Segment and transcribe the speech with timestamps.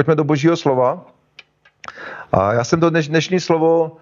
[0.00, 1.06] pojďme do božího slova.
[2.32, 3.96] A já jsem to dneš, dnešní slovo,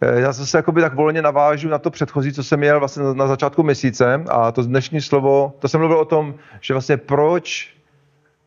[0.00, 3.26] eh, já zase jakoby tak volně navážu na to předchozí, co jsem měl vlastně na
[3.26, 7.72] začátku měsíce a to dnešní slovo, to jsem mluvil o tom, že vlastně proč,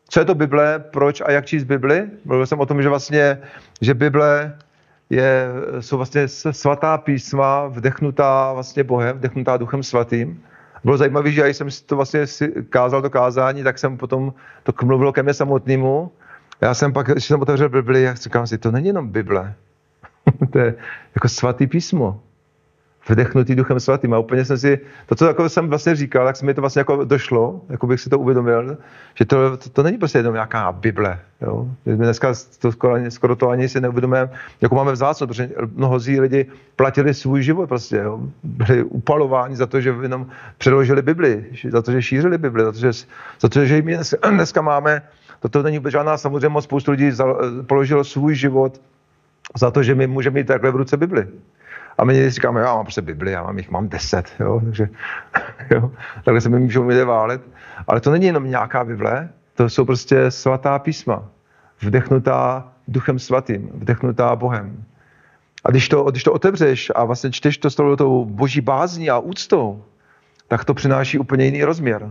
[0.08, 2.06] co je to Bible, proč a jak číst Bibli.
[2.24, 3.38] Mluvil jsem o tom, že vlastně,
[3.80, 4.58] že Bible
[5.10, 5.48] je,
[5.80, 10.42] jsou vlastně svatá písma, vdechnutá vlastně Bohem, vdechnutá Duchem Svatým.
[10.84, 12.26] Bylo zajímavé, že já jsem to vlastně
[12.70, 16.10] kázal to kázání, tak jsem potom to mluvil ke mně samotnému.
[16.62, 19.54] Já jsem pak, když jsem otevřel Bibli, jak říkám si, to není jenom Bible.
[20.52, 20.74] to je
[21.14, 22.20] jako svatý písmo
[23.08, 24.14] vdechnutý duchem svatým.
[24.14, 26.80] A úplně jsem si, to, co jako jsem vlastně říkal, tak se mi to vlastně
[26.80, 28.76] jako došlo, jako bych si to uvědomil,
[29.14, 31.18] že to, to, to není prostě jenom nějaká Bible.
[31.40, 31.68] Jo?
[31.86, 36.46] My dneska to skoro, skoro to ani si neuvědomujeme, jako máme vzácnost, protože mnohozí lidi
[36.76, 38.20] platili svůj život prostě, jo?
[38.42, 40.26] byli upalováni za to, že jenom
[40.58, 42.92] předložili Bibli, za to, že šířili Bibli, za to, že,
[43.40, 43.82] za to, že
[44.30, 45.02] dneska máme,
[45.48, 47.10] toto není žádná samozřejmě spoustu lidí
[47.66, 48.80] položilo svůj život
[49.56, 51.28] za to, že my můžeme mít takhle v ruce Bibli.
[51.98, 54.88] A my říkáme, já mám prostě Bibli, já mám jich mám deset, jo, takže
[55.70, 55.90] jo,
[56.24, 57.42] takhle se mi můžou lidé válet.
[57.86, 61.28] Ale to není jenom nějaká Bible, to jsou prostě svatá písma,
[61.80, 64.84] vdechnutá duchem svatým, vdechnutá Bohem.
[65.64, 69.18] A když to, když to otevřeš a vlastně čteš to s tou boží bázní a
[69.18, 69.84] úctou,
[70.48, 72.10] tak to přináší úplně jiný rozměr.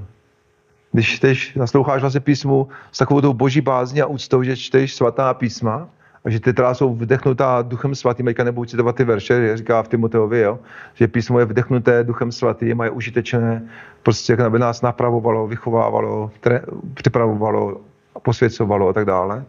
[0.92, 5.34] Když čteš, nasloucháš vlastně písmu s takovou tou boží bázní a úctou, že čteš svatá
[5.34, 5.89] písma,
[6.25, 9.88] a že ty teda jsou vdechnutá duchem svatým, teďka nebudu citovat ty verše, říká v
[9.88, 10.59] Timoteovi, jo,
[10.94, 13.69] že písmo je vdechnuté duchem svatým a je užitečné,
[14.03, 16.62] prostě aby nás napravovalo, vychovávalo, tre,
[16.94, 17.81] připravovalo,
[18.22, 19.46] posvěcovalo a tak dále.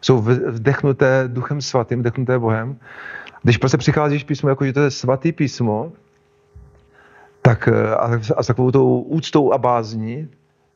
[0.00, 0.18] Jsou
[0.48, 2.76] vdechnuté duchem svatým, vdechnuté Bohem.
[3.42, 5.92] Když prostě přicházíš písmo, jako že to je svatý písmo,
[7.42, 10.28] tak a, a s takovou tou úctou a bázní,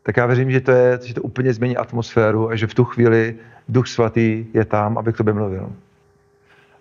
[0.03, 2.85] tak já věřím, že to, je, že to úplně změní atmosféru a že v tu
[2.85, 3.37] chvíli
[3.69, 5.73] Duch Svatý je tam, aby k tobě mluvil.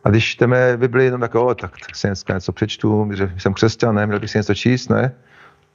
[0.03, 3.53] A když čteme Bibli jenom tak, o, tak, tak si dneska něco přečtu, že jsem
[3.53, 5.11] křesťan, měl bych si něco číst, ne?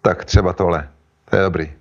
[0.03, 0.89] Tak třeba tohle.
[1.31, 1.73] To je dobrý.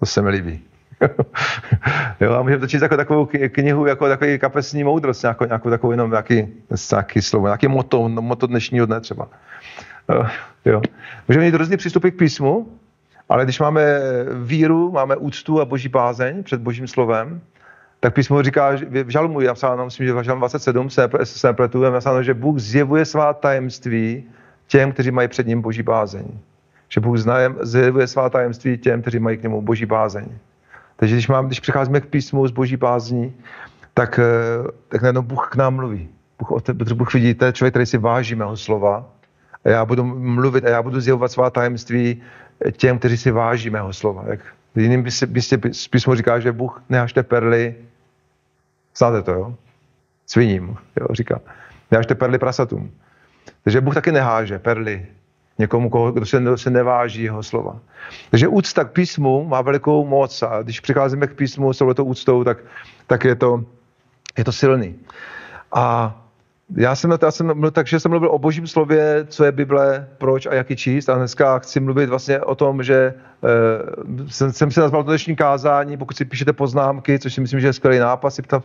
[0.00, 0.60] To se mi líbí.
[2.20, 5.90] jo, a můžeme to číst jako takovou knihu, jako takový kapesní moudrost, nějakou, nějakou takovou
[5.90, 6.46] jenom nějaký,
[6.92, 9.28] nějaký slovo, nějaký moto, moto dnešního dne třeba.
[10.64, 10.82] jo.
[11.28, 12.79] Můžeme mít různý přístupy k písmu,
[13.30, 13.82] ale když máme
[14.42, 17.40] víru, máme úctu a boží bázeň před božím slovem,
[18.00, 21.52] tak písmo říká, že v žalmu je napsáno, myslím, že v žalmu 27 se, se
[21.52, 24.24] pletu, je napsáno, že Bůh zjevuje svá tajemství
[24.66, 26.24] těm, kteří mají před ním boží bázeň.
[26.88, 30.26] Že Bůh znajem, zjevuje svá tajemství těm, kteří mají k němu boží bázeň.
[30.96, 33.34] Takže když, mám, když přicházíme k písmu z boží bázní,
[33.94, 36.08] tak, eh, tak najednou Bůh k nám mluví.
[36.38, 39.06] Bůh, protože Bůh vidí, to je člověk, který si váží mého slova.
[39.64, 42.22] A já budu mluvit a já budu zjevovat svá tajemství
[42.72, 44.24] těm, kteří si váží mého slova.
[44.26, 44.40] Jak
[44.74, 45.58] v jiném místě
[45.90, 47.74] písmo říká, že Bůh nehažte perly
[48.96, 49.54] Znáte to, jo?
[50.26, 51.40] Sviním, jo, říká.
[51.90, 52.90] Nehážte perly prasatům.
[53.64, 55.06] Takže Bůh taky neháže perly
[55.58, 57.80] někomu, koho, kdo se, se neváží jeho slova.
[58.30, 62.44] Takže úcta k písmu má velikou moc a když přicházíme k písmu s touto úctou,
[62.44, 62.58] tak,
[63.06, 63.64] tak je, to,
[64.38, 64.94] je to silný.
[65.72, 66.16] A
[66.76, 70.46] já jsem, já jsem mluvil, takže jsem mluvil o božím slově, co je Bible, proč
[70.46, 71.08] a jak ji číst.
[71.08, 75.96] A dneska chci mluvit vlastně o tom, že uh, jsem, jsem si nazval dnešní kázání,
[75.96, 78.64] pokud si píšete poznámky, což si myslím, že je skvělý nápad si ptát,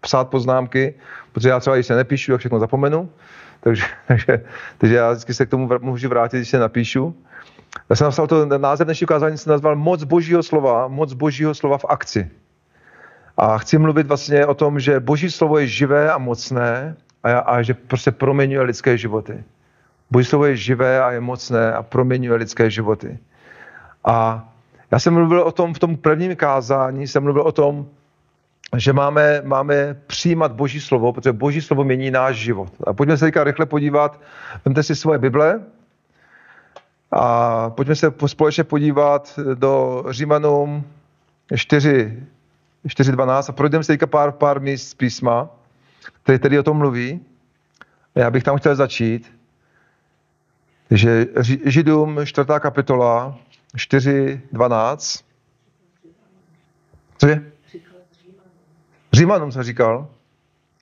[0.00, 0.94] psát poznámky,
[1.32, 3.08] protože já třeba, když se nepíšu, tak všechno zapomenu.
[3.60, 4.44] Takže, takže,
[4.78, 7.14] takže já vždycky se k tomu můžu vrátit, když se napíšu.
[7.90, 11.78] Já jsem napsal to, název dnešního kázání jsem nazval Moc božího slova, moc božího slova
[11.78, 12.30] v akci.
[13.36, 17.62] A chci mluvit vlastně o tom, že boží slovo je živé a mocné a, a
[17.62, 19.44] že prostě proměňuje lidské životy.
[20.10, 23.18] Boží slovo je živé a je mocné a proměňuje lidské životy.
[24.04, 24.48] A
[24.90, 27.86] já jsem mluvil o tom v tom prvním kázání, jsem mluvil o tom,
[28.76, 32.72] že máme, máme přijímat Boží slovo, protože Boží slovo mění náš život.
[32.86, 34.20] A pojďme se teďka rychle podívat,
[34.64, 35.60] vemte si svoje Bible
[37.12, 40.84] a pojďme se společně podívat do Římanům
[41.56, 42.22] 4,
[42.86, 45.48] 4.12 a projdeme se teďka pár, pár míst z písma
[46.24, 47.20] který tedy o tom mluví.
[48.14, 49.32] A já bych tam chtěl začít.
[50.90, 51.26] že
[51.64, 52.46] Židům 4.
[52.60, 53.38] kapitola
[53.76, 55.24] 4.12.
[57.18, 57.52] Co je?
[59.12, 60.08] Římanům se říkal.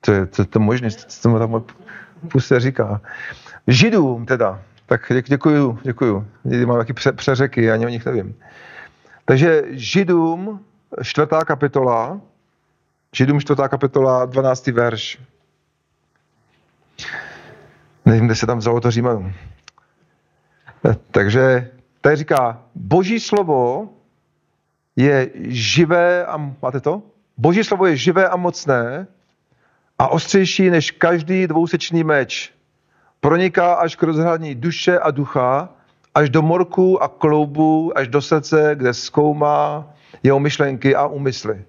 [0.01, 1.65] To je to, to možné, co mu tam
[2.29, 3.01] puste říká.
[3.67, 4.63] Židům teda.
[4.87, 6.27] Tak děkuju, děkuju.
[6.45, 8.35] Někdy mám taky pře, přeřeky, ani o nich nevím.
[9.25, 10.65] Takže Židům,
[11.03, 12.21] čtvrtá kapitola,
[13.17, 13.63] Židům 4.
[13.69, 14.67] kapitola, 12.
[14.67, 15.19] verš.
[18.05, 19.33] Nevím, kde se tam vzalo to Římanům.
[21.11, 23.89] Takže tady říká, boží slovo
[24.97, 27.03] je živé a máte to?
[27.37, 29.07] Boží slovo je živé a mocné
[29.99, 32.53] a ostřejší než každý dvousečný meč.
[33.21, 35.69] Proniká až k rozhraní duše a ducha,
[36.15, 39.91] až do morku a kloubu, až do srdce, kde zkoumá
[40.23, 41.65] jeho myšlenky a úmysly.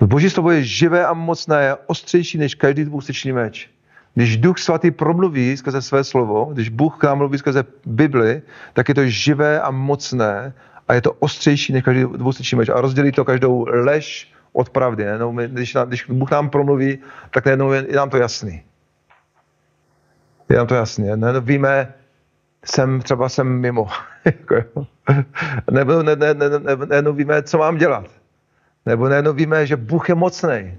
[0.00, 3.70] Boží slovo je živé a mocné, je ostřejší než každý dvousečný meč.
[4.14, 8.88] Když Duch Svatý promluví skrze své slovo, když Bůh k nám mluví skrze Bibli, tak
[8.88, 10.52] je to živé a mocné
[10.88, 15.04] a je to ostřejší než každý dvousečný meč a rozdělí to každou lež od pravdy.
[15.04, 15.18] Ne?
[15.30, 16.98] my, když, nám, když Bůh nám promluví,
[17.30, 18.62] tak najednou je, je nám to jasný.
[20.48, 21.08] Je nám to jasný.
[21.14, 21.40] Ne?
[21.40, 21.94] Víme,
[22.64, 23.86] jsem třeba jsem mimo.
[24.24, 24.86] Jako
[25.70, 28.10] nebo ne, ne, ne, ne, ne, víme, co mám dělat.
[28.86, 30.78] Nebo najednou víme, že Bůh je mocný.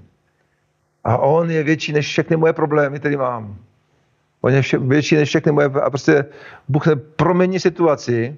[1.04, 3.56] A On je větší než všechny moje problémy, které mám.
[4.40, 5.66] On je vše, větší než všechny moje...
[5.66, 6.24] A prostě
[6.68, 6.84] Bůh
[7.16, 8.36] promění situaci,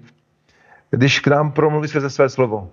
[0.90, 2.70] když k nám promluví skrze své slovo.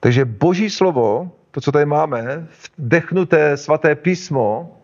[0.00, 2.46] Takže boží slovo, to, co tady máme,
[2.78, 4.76] vdechnuté svaté písmo,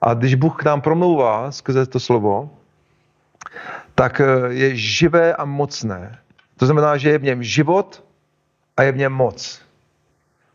[0.00, 2.50] a když Bůh k nám promlouvá skrze to slovo,
[3.94, 6.18] tak eh, je živé a mocné.
[6.56, 8.04] To znamená, že je v něm život
[8.76, 9.62] a je v něm moc.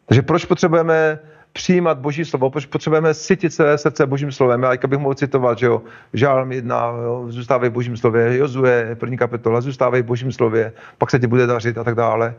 [0.06, 1.20] Takže proč potřebujeme
[1.54, 4.64] přijímat Boží slovo, proč potřebujeme sytit své srdce Božím slovem.
[4.64, 5.82] Já bych mohl citovat, že jo,
[6.14, 11.28] Žálm 1, jo, zůstávej Božím slově, Jozue, první kapitola, zůstávej Božím slově, pak se ti
[11.28, 12.36] bude dařit a tak dále.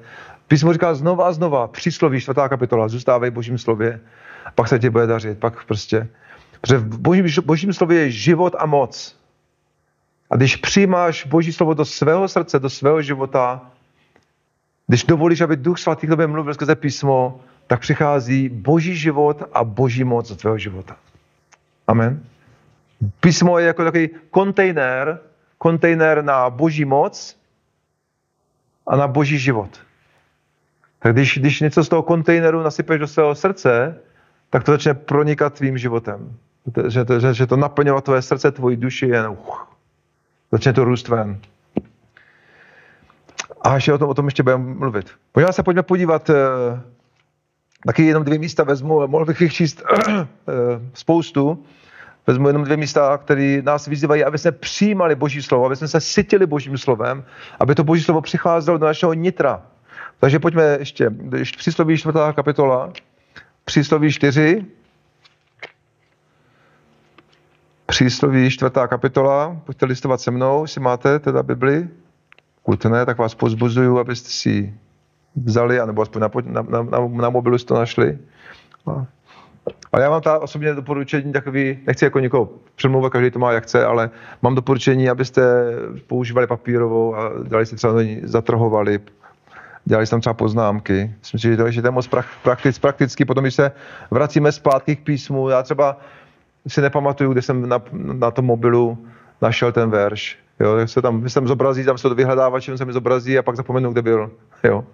[0.48, 4.00] Písmo říká znova a znova, přísloví, čtvrtá kapitola, zůstávej Božím slově,
[4.54, 6.08] pak se ti bude dařit, pak prostě.
[6.60, 9.16] Protože v Božím, božím slově je život a moc.
[10.30, 13.70] A když přijímáš Boží slovo do svého srdce, do svého života,
[14.86, 19.64] když dovolíš, aby Duch Svatý k tobě mluvil skrze písmo, tak přichází boží život a
[19.64, 20.96] boží moc do tvého života.
[21.86, 22.22] Amen.
[23.20, 25.20] Písmo je jako takový kontejner,
[25.58, 27.36] kontejner na boží moc
[28.86, 29.80] a na boží život.
[30.98, 34.00] Tak když, když něco z toho kontejneru nasypeš do svého srdce,
[34.50, 36.32] tak to začne pronikat tvým životem.
[36.88, 39.36] Že to, že, že to naplňovat tvoje srdce, tvoji duši, jen uh,
[40.52, 41.38] začne to růst ven.
[43.62, 45.10] A ještě o tom, o tom ještě budeme mluvit.
[45.34, 46.34] Možná se pojďme podívat eh,
[47.86, 50.26] Taky jenom dvě místa vezmu, mohl bych jich číst eh,
[50.94, 51.64] spoustu.
[52.26, 56.00] Vezmu jenom dvě místa, které nás vyzývají, aby jsme přijímali Boží slovo, aby jsme se
[56.00, 57.24] sytili Božím slovem,
[57.60, 59.62] aby to Boží slovo přicházelo do našeho nitra.
[60.20, 61.10] Takže pojďme ještě,
[61.56, 62.92] přísloví čtvrtá kapitola,
[63.64, 64.64] přísloví čtyři,
[67.86, 71.88] přísloví čtvrtá kapitola, pojďte listovat se mnou, jestli máte teda Bibli.
[72.88, 74.74] Ne, tak vás pozbuzuju, abyste si
[75.44, 78.18] vzali, anebo aspoň na, na, na, na, mobilu si to našli.
[79.92, 83.64] Ale já mám ta osobně doporučení takový, nechci jako někoho přemlouvat, každý to má jak
[83.64, 84.10] chce, ale
[84.42, 85.42] mám doporučení, abyste
[86.06, 89.00] používali papírovou a dali si třeba zatrhovali,
[89.84, 91.14] dělali tam třeba poznámky.
[91.18, 92.08] Myslím si, že to, že to je moc
[92.42, 93.24] prakticky, prakticky.
[93.24, 93.72] Potom, když se
[94.10, 95.98] vracíme zpátky k písmu, já třeba
[96.68, 98.98] si nepamatuju, kde jsem na, na tom mobilu
[99.42, 100.38] našel ten verš.
[100.60, 103.56] Jo, se tam, se tam zobrazí, tam se to vyhledávačem se mi zobrazí a pak
[103.56, 104.30] zapomenu, kde byl.
[104.64, 104.84] Jo.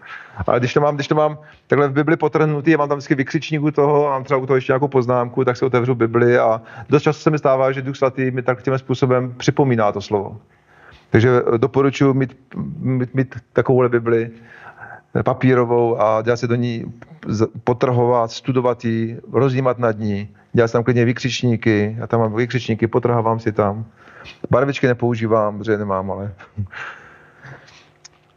[0.47, 3.15] Ale když to mám, když to mám takhle v Bibli potrhnutý a mám tam vždycky
[3.15, 6.39] vykřičník u toho a mám třeba u toho ještě nějakou poznámku, tak si otevřu Bibli
[6.39, 10.01] a dost často se mi stává, že Duch Svatý mi tak tím způsobem připomíná to
[10.01, 10.41] slovo.
[11.11, 12.37] Takže doporučuji mít,
[12.79, 14.31] mít, mít takovouhle Bibli
[15.23, 16.85] papírovou a dělat si do ní
[17.65, 22.87] potrhovat, studovat ji, rozjímat nad ní, dělat si tam klidně vykřičníky, já tam mám vykřičníky,
[22.87, 23.85] potrhávám si tam.
[24.51, 26.35] Barvičky nepoužívám, protože nemám, ale...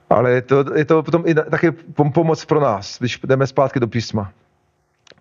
[0.09, 1.71] Ale je to, je to potom i taky
[2.13, 4.31] pomoc pro nás, když jdeme zpátky do písma.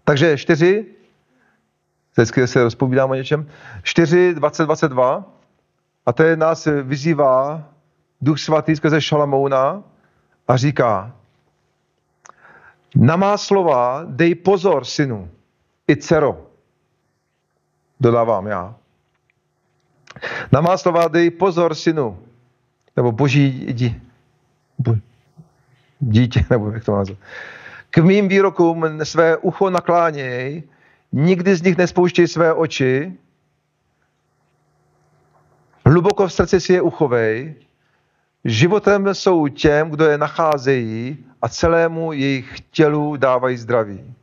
[0.04, 0.86] Takže čtyři,
[2.12, 3.48] vždycky se rozpovídám o něčem,
[3.82, 5.24] 4, 20, 22,
[6.06, 7.64] a to je nás vyzývá
[8.20, 9.82] Duch Svatý skrze Šalamouna
[10.48, 11.12] a říká,
[12.96, 15.30] na má slova dej pozor, synu,
[15.88, 16.46] i dcero,
[18.00, 18.74] dodávám já.
[20.52, 22.18] Na má slova dej pozor, synu,
[22.96, 24.02] nebo boží dí,
[24.78, 24.96] bo,
[25.98, 27.18] dítě, nebo jak to nazvat.
[27.90, 30.62] K mým výrokům své ucho nakláněj,
[31.12, 33.12] nikdy z nich nespouštěj své oči,
[35.86, 37.54] hluboko v srdci si je uchovej,
[38.44, 44.14] životem jsou těm, kdo je nacházejí a celému jejich tělu dávají zdraví.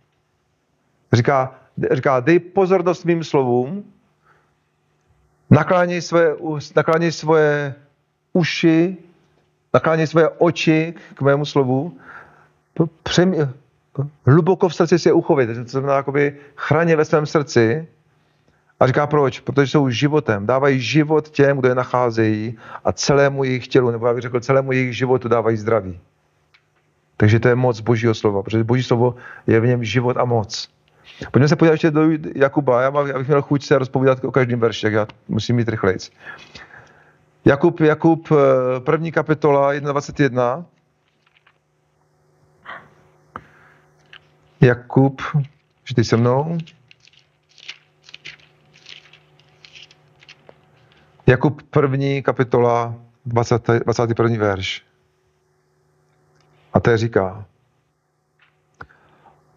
[1.14, 1.56] Říká,
[1.92, 3.84] říká dej pozornost mým slovům,
[5.52, 6.36] nakláněj svoje,
[6.76, 7.76] nakláněj svoje
[8.34, 8.98] uši,
[9.74, 11.98] nakláněj svoje oči k mému slovu,
[13.04, 13.54] přem,
[14.26, 15.46] hluboko v srdci si je uchovit.
[15.46, 17.88] To znamená, jakoby chraně ve svém srdci.
[18.80, 19.40] A říká proč?
[19.40, 20.46] Protože jsou životem.
[20.46, 24.72] Dávají život těm, kdo je nacházejí a celému jejich tělu, nebo já bych řekl, celému
[24.72, 26.00] jejich životu dávají zdraví.
[27.18, 29.16] Takže to je moc Božího slova, protože Boží slovo
[29.48, 30.70] je v něm život a moc.
[31.32, 32.02] Pojďme se podívat ještě do
[32.36, 32.82] Jakuba.
[32.82, 35.70] Já, mám, já bych měl chuť se rozpovídat o každém verši, tak já musím mít
[35.70, 36.12] rychlejc.
[37.46, 40.66] Jakub, Jakub, eh, první kapitola 1.21.
[44.62, 45.22] Jakub,
[45.84, 46.58] čtej se mnou.
[51.28, 54.38] Jakub první kapitola 20, 21.
[54.38, 54.86] verš.
[56.74, 57.46] A to je říká.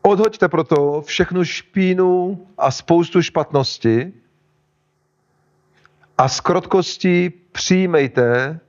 [0.07, 4.13] Odhoďte proto všechnu špínu a spoustu špatnosti
[6.19, 8.61] a z krotkosti přijmejte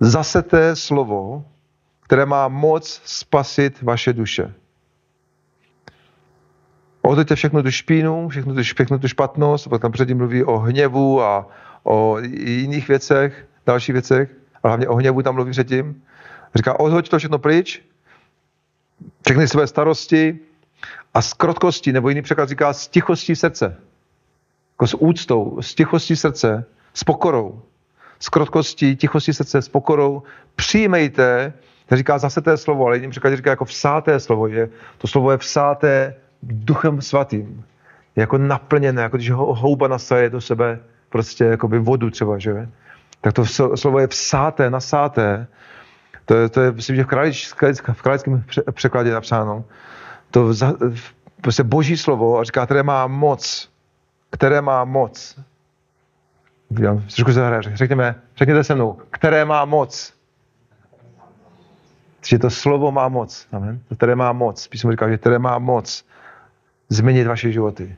[0.00, 1.44] zaseté slovo,
[2.00, 4.54] které má moc spasit vaše duše.
[7.02, 11.22] Odhoďte všechnu tu špínu, všechnu tu, všechnu tu špatnost, protože tam předtím mluví o hněvu
[11.22, 11.48] a
[11.82, 16.02] o jiných věcech, dalších věcech, a hlavně o hněvu tam mluví předtím.
[16.54, 17.89] Říká, odhoď to všechno pryč,
[19.26, 20.38] všechny své starosti
[21.14, 23.76] a s krotkostí, nebo jiný překlad říká s tichostí srdce.
[24.74, 26.64] Jako s úctou, s tichostí srdce,
[26.94, 27.62] s pokorou.
[28.20, 30.22] S krotkostí, tichostí srdce, s pokorou.
[30.56, 31.52] Přijmejte,
[31.92, 34.46] říká zase té slovo, ale jiným překlad říká jako vsáté slovo.
[34.46, 37.64] Je, to slovo je vsáté duchem svatým.
[38.16, 42.68] Je jako naplněné, jako když ho houba nasaje do sebe prostě jakoby vodu třeba, že?
[43.20, 45.46] Tak to slovo je vsáté, nasáté
[46.30, 47.52] to je, to je myslím, že v, králič,
[47.92, 49.64] v králickém překladě napsáno.
[50.30, 50.74] To za,
[51.40, 53.70] prostě boží slovo a říká, které má moc.
[54.30, 55.38] Které má moc.
[57.14, 60.14] Trošku zahraje, řekněme, řekněte se mnou, které má moc.
[62.26, 63.46] Že to slovo má moc.
[63.52, 63.80] Amen.
[63.96, 64.68] Které má moc.
[64.68, 66.04] Písmo říká, že které má moc
[66.88, 67.96] změnit vaše životy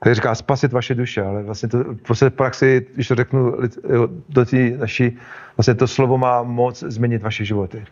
[0.00, 3.54] který říká spasit vaše duše, ale vlastně to v praxi, když to řeknu
[4.28, 5.18] do té naší,
[5.56, 7.84] vlastně to slovo má moc změnit vaše životy.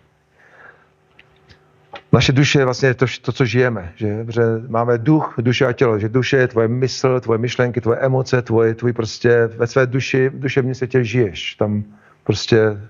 [2.12, 4.26] Naše duše je vlastně to, to, co žijeme, že?
[4.28, 8.42] že máme duch, duše a tělo, že duše je tvoje mysl, tvoje myšlenky, tvoje emoce,
[8.42, 11.54] tvoje, tvůj prostě ve své duši, v duševním světě žiješ.
[11.54, 11.84] Tam
[12.24, 12.80] prostě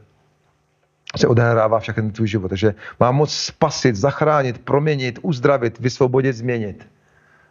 [1.17, 2.49] se odehrává všechny tvůj život.
[2.49, 6.87] Takže má moc spasit, zachránit, proměnit, uzdravit, vysvobodit, změnit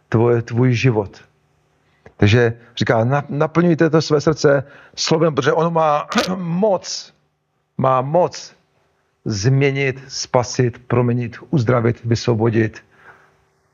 [0.08, 1.27] tvoje, tvůj život.
[2.18, 6.06] Takže říká, naplňujte to své srdce slovem, protože ono má
[6.36, 7.14] moc,
[7.78, 8.54] má moc
[9.24, 12.84] změnit, spasit, proměnit, uzdravit, vysvobodit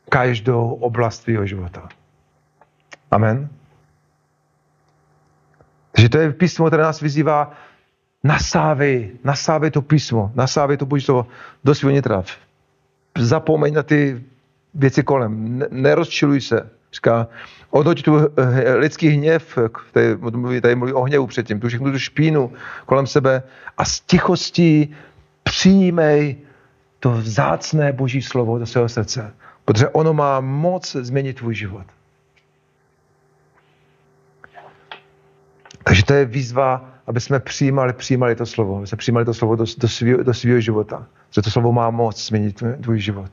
[0.09, 1.89] každou oblast tvého života.
[3.11, 3.49] Amen.
[5.93, 7.53] Takže to je písmo, které nás vyzývá,
[8.25, 11.27] nasávej, nasávej to písmo, nasávej to boží slovo
[11.65, 12.25] do svého nitra.
[13.19, 14.25] Zapomeň na ty
[14.75, 16.71] věci kolem, nerozčiluj se.
[16.95, 17.29] Říká,
[17.71, 18.17] odhoď tu
[18.75, 19.59] lidský hněv,
[19.93, 22.53] tady mluví, tady mluví o hněvu předtím, tu všechnu tu špínu
[22.87, 23.43] kolem sebe
[23.79, 24.95] a s tichostí
[25.43, 26.37] přijmej
[27.01, 29.35] to vzácné boží slovo do svého srdce,
[29.65, 31.87] protože ono má moc změnit tvůj život.
[35.85, 39.57] Takže to je výzva, aby jsme přijímali, přijímali to slovo, aby jsme přijímali to slovo
[39.57, 39.65] do,
[40.23, 41.07] do, svýho života.
[41.31, 43.31] Že to slovo má moc změnit tvůj život.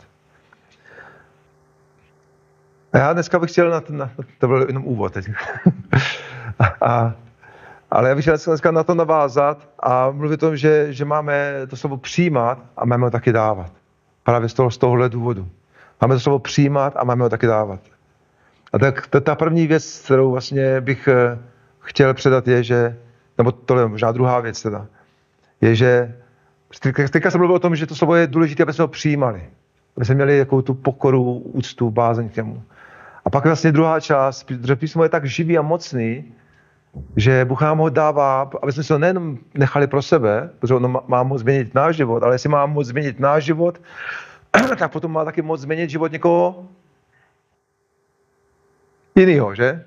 [2.93, 5.29] Já dneska bych chtěl, na to, na, to byl jenom úvod teď.
[6.81, 7.13] a,
[7.91, 11.53] ale já bych chtěl dneska na to navázat a mluvit o tom, že, že máme
[11.69, 13.71] to slovo přijímat a máme ho taky dávat.
[14.23, 15.47] Právě z, toho, z tohohle důvodu.
[16.01, 17.79] Máme to slovo přijímat a máme ho taky dávat.
[18.73, 21.39] A tak ta, ta první věc, kterou vlastně bych eh,
[21.79, 22.97] chtěl předat, je, že,
[23.37, 24.87] nebo to je možná druhá věc teda,
[25.61, 26.15] je, že
[27.11, 29.43] teďka jsem mluvil o tom, že to slovo je důležité, aby jsme ho přijímali.
[29.97, 32.63] Aby jsme měli jakou tu pokoru, úctu, bázeň k němu.
[33.25, 36.33] A pak vlastně druhá část, protože písmo je tak živý a mocný,
[37.15, 41.03] že Bůh nám ho dává, aby jsme se ho nejenom nechali pro sebe, protože ono
[41.07, 43.81] má moc změnit náš život, ale jestli má moc změnit náš život,
[44.77, 46.65] tak potom má taky moc změnit život někoho
[49.15, 49.85] jiného, že?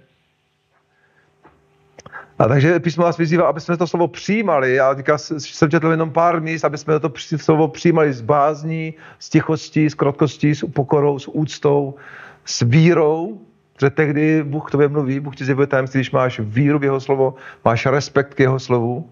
[2.39, 4.75] A takže písmo nás vyzývá, aby jsme to slovo přijímali.
[4.75, 9.31] Já teďka jsem četl jenom pár míst, aby jsme to slovo přijímali s bázní, s
[9.31, 11.95] tichostí, s krotkostí, s pokorou, s úctou,
[12.45, 13.41] s vírou,
[13.81, 17.01] že tehdy Bůh k tobě mluví, Bůh ti zjevuje tajemství, když máš víru v jeho
[17.01, 17.35] slovo,
[17.65, 19.11] máš respekt k jeho slovu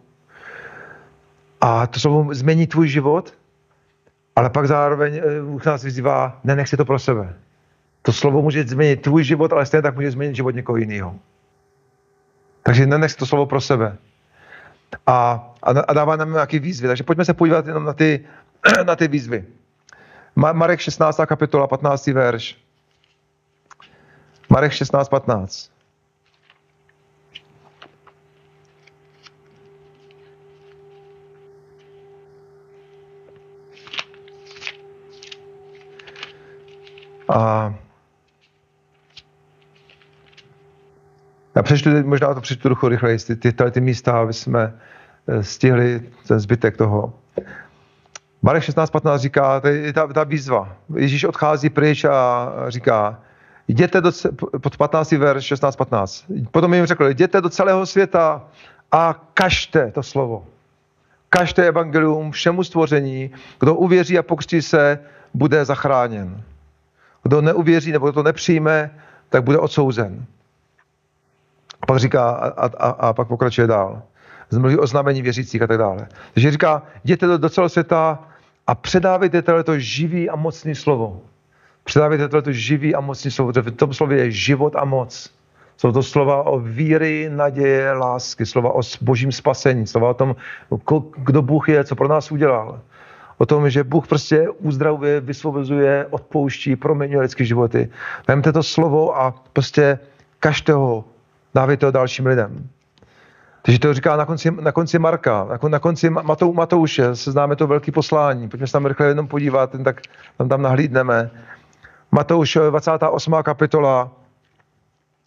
[1.61, 3.35] a to slovo změní tvůj život,
[4.37, 7.35] ale pak zároveň eh, Bůh nás vyzývá, nenech si to pro sebe.
[8.03, 11.15] To slovo může změnit tvůj život, ale stejně tak může změnit život někoho jiného.
[12.63, 13.97] Takže nenech to slovo pro sebe.
[15.07, 16.89] A, a dává nám nějaký výzvy.
[16.89, 18.25] Takže pojďme se podívat jenom na ty,
[18.87, 19.45] na ty výzvy.
[20.37, 21.21] Marek 16.
[21.27, 22.07] kapitola, 15.
[22.07, 22.59] verš
[24.53, 25.71] parech 16-15.
[37.29, 37.75] A
[41.57, 44.75] já přečtu, možná to přečtu trochu rychleji, ty, ty, ty místa, aby jsme
[45.29, 47.15] eh, stihli ten zbytek toho.
[48.43, 50.77] Marek 16.15 říká, to je ta, ta výzva.
[50.97, 53.23] Ježíš odchází pryč a říká,
[53.69, 54.13] jděte do,
[54.61, 55.13] pod 15.
[55.13, 56.47] verš 16.15.
[56.51, 58.45] Potom jim řekl, jděte do celého světa
[58.93, 60.47] a kažte to slovo.
[61.29, 63.31] Kažte evangelium všemu stvoření.
[63.61, 64.99] Kdo uvěří a pokřtí se,
[65.35, 66.43] bude zachráněn.
[67.23, 68.91] Kdo neuvěří nebo kdo to nepřijme,
[69.29, 70.25] tak bude odsouzen.
[71.81, 74.03] A pak říká a, a, a pak pokračuje dál.
[74.51, 76.09] Zmluví o znamení věřících a tak dále.
[76.35, 78.19] Takže říká, jděte do, do celého světa
[78.67, 81.21] a předávejte tohleto živý a mocný slovo.
[81.85, 85.31] Předávejte tohleto živý a mocný slovo, v tom slově je život a moc.
[85.77, 90.37] Jsou to slova o víry, naděje, lásky, slova o božím spasení, slova o tom,
[91.17, 92.81] kdo Bůh je, co pro nás udělal.
[93.39, 97.91] O tom, že Bůh prostě uzdravuje, vysvobozuje, odpouští, proměňuje lidské životy.
[98.29, 99.99] Vemte to slovo a prostě
[100.41, 101.05] každého ho,
[101.55, 102.69] dávejte ho dalším lidem.
[103.63, 107.67] Takže to říká na konci, na konci Marka, na, konci Matou, Matouše, se známe to
[107.67, 108.49] velké poslání.
[108.49, 110.01] Pojďme se tam rychle jenom podívat, tak
[110.39, 111.31] tam, tam nahlídneme.
[112.13, 113.35] Matouš 28.
[113.43, 114.11] kapitola,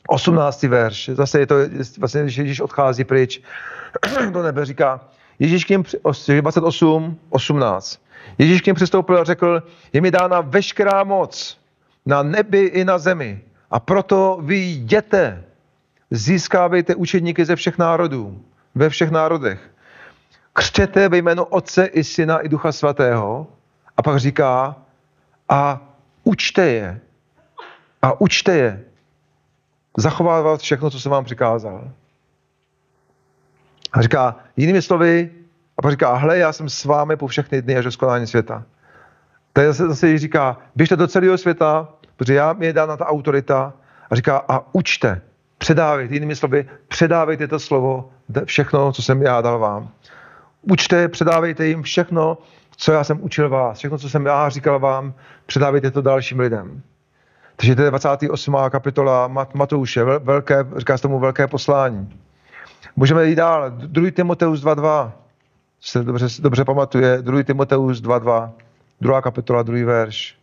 [0.07, 0.63] 18.
[0.63, 1.09] verš.
[1.13, 1.55] Zase je to,
[1.99, 3.41] vlastně, když Ježíš odchází pryč
[4.31, 5.01] do nebe, říká,
[5.39, 5.83] Ježíš k něm,
[6.41, 8.01] 28, 18.
[8.37, 9.63] Ježíš k něm přistoupil a řekl,
[9.93, 11.57] je mi dána veškerá moc
[12.05, 13.41] na nebi i na zemi.
[13.71, 15.43] A proto vy jděte
[16.11, 18.41] Získávejte učedníky ze všech národů,
[18.75, 19.71] ve všech národech.
[20.53, 23.47] Křtěte ve jméno Otce i Syna i Ducha Svatého.
[23.97, 24.75] A pak říká,
[25.49, 25.81] a
[26.25, 26.99] učte je.
[28.01, 28.83] A učte je.
[29.97, 31.91] Zachovávat všechno, co jsem vám přikázal.
[33.93, 35.31] A říká, jinými slovy,
[35.77, 38.63] a pak říká, hle, já jsem s vámi po všechny dny až do skonání světa.
[39.59, 43.73] je zase, zase říká, běžte do celého světa, protože já mi je dána ta autorita
[44.09, 45.21] a říká, a učte.
[45.57, 48.09] Předávejte, jinými slovy, předávejte to slovo,
[48.45, 49.89] všechno, co jsem já dal vám.
[50.61, 52.37] Učte, předávejte jim všechno,
[52.77, 55.13] co já jsem učil vás, všechno, co jsem já říkal vám,
[55.45, 56.81] předávejte to dalším lidem.
[57.55, 58.55] Takže to je 28.
[58.69, 62.19] kapitola Mat- Matouše, velké, říká se tomu velké poslání.
[62.95, 63.71] Můžeme jít dál.
[63.71, 64.11] 2.
[64.11, 65.11] Timoteus 2.2.
[65.81, 67.21] Se dobře, dobře pamatuje.
[67.21, 67.43] 2.
[67.43, 68.51] Timoteus 2.2.
[69.01, 70.37] Druhá kapitola, druhý verš.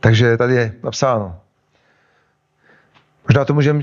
[0.00, 1.43] Takže tady je napsáno.
[3.28, 3.80] Možná to můžeme...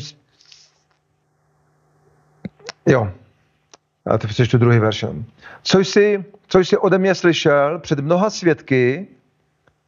[2.86, 3.12] Jo.
[4.06, 5.06] Já to přečtu druhý verš.
[5.64, 9.08] Co jsi, co jsi ode mě slyšel před mnoha svědky,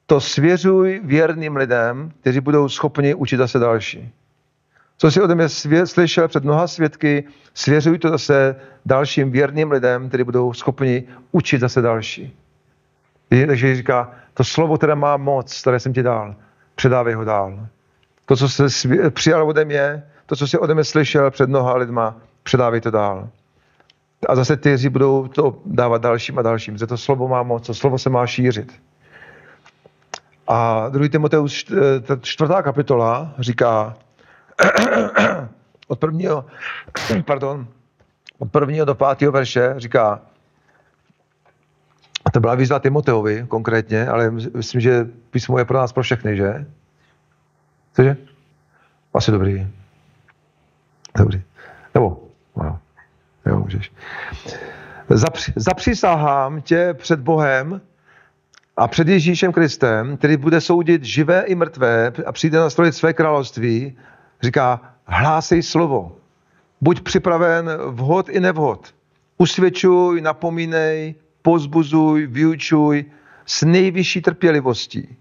[0.06, 4.14] to svěřuj věrným lidem, kteří budou schopni učit zase další.
[4.98, 10.10] Co jsi ode mě svě- slyšel před mnoha svědky, svěřuj to zase dalším věrným lidem,
[10.10, 12.38] kteří budou schopni učit zase další.
[13.48, 16.36] Takže říká, to slovo, které má moc, které jsem ti dal,
[16.76, 17.68] předávej ho dál.
[18.26, 22.18] To, co jsi přijal ode mě, to, co jsi ode mě slyšel před mnoha lidma,
[22.44, 23.30] předávej to dál.
[24.30, 27.74] A zase ty budou to dávat dalším a dalším, že to slovo má moc, to
[27.74, 28.74] slovo se má šířit.
[30.48, 31.10] A 2.
[31.10, 31.66] Timoteus
[32.22, 33.98] čtvrtá kapitola říká
[35.88, 36.46] od prvního,
[37.26, 37.68] pardon,
[38.40, 40.22] od prvního do pátého verše říká,
[42.34, 46.66] to byla výzva Timoteovi konkrétně, ale myslím, že písmo je pro nás pro všechny, že?
[47.94, 48.18] Cože?
[49.14, 49.68] Asi dobrý.
[51.18, 51.42] Dobrý.
[51.94, 52.24] Nebo,
[52.56, 52.80] no,
[53.46, 53.92] jo, můžeš.
[55.10, 57.82] Zapři, zapřísahám tě před Bohem
[58.78, 63.98] a před Ježíšem Kristem, který bude soudit živé i mrtvé a přijde nastrojit své království,
[64.42, 66.18] říká, hlásej slovo.
[66.82, 68.94] Buď připraven vhod i nevhod.
[69.38, 73.06] Usvědčuj, napomínej, pozbuzuj, vyučuj
[73.46, 75.18] s nejvyšší trpělivostí.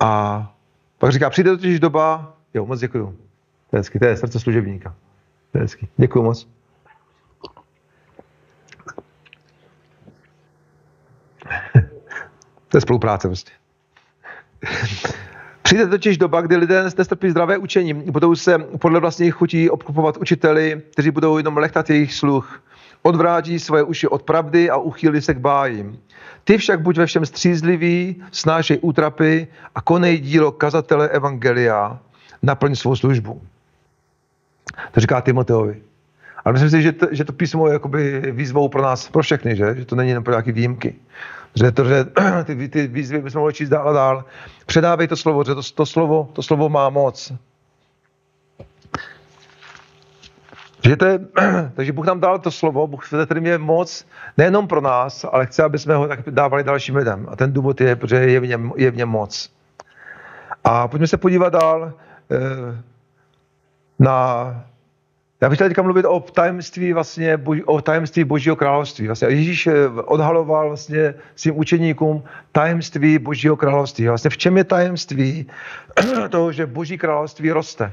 [0.00, 0.54] A
[1.00, 3.16] pak říká, přijde totiž doba, jo, moc děkuju.
[3.70, 4.94] To je hezky, to je srdce služebníka.
[5.52, 5.88] To je hezky.
[5.96, 6.48] Děkuju moc.
[12.68, 13.52] to je spolupráce prostě.
[15.62, 20.82] Přijde totiž doba, kdy lidé nestrpí zdravé učení, budou se podle vlastních chutí obklopovat učiteli,
[20.92, 22.62] kteří budou jenom lechtat jejich sluch
[23.02, 25.98] odvrátí svoje uši od pravdy a uchýlí se k bájím.
[26.50, 31.98] Ty však buď ve všem střízlivý, snášej útrapy a konej dílo kazatele Evangelia,
[32.42, 33.42] naplň svou službu.
[34.90, 35.82] To říká Timoteovi.
[36.44, 39.56] Ale myslím si, že to, že to písmo je jakoby výzvou pro nás, pro všechny,
[39.56, 39.74] že?
[39.78, 40.94] že to není jen pro nějaké výjimky.
[41.54, 42.04] Že, to, že
[42.44, 44.24] ty, ty výzvy bychom mohli číst dál a dál.
[44.66, 47.32] Předávej to slovo, že to, to, slovo, to slovo má moc.
[50.84, 51.18] Že to je,
[51.74, 54.06] takže Bůh nám dal to slovo, Bůh který je moc
[54.38, 57.26] nejenom pro nás, ale chce, aby jsme ho tak dávali dalším lidem.
[57.30, 59.52] A ten důvod je, protože je v něm, je v něm moc.
[60.64, 61.92] A pojďme se podívat dál
[62.30, 62.82] eh,
[63.98, 64.54] na
[65.40, 69.06] já bych chtěl teďka mluvit o tajemství, vlastně, o tajemství Božího království.
[69.06, 74.08] Vlastně Ježíš eh, odhaloval vlastně svým učeníkům tajemství Božího království.
[74.08, 75.46] Vlastně v čem je tajemství
[76.30, 77.92] toho, že Boží království roste?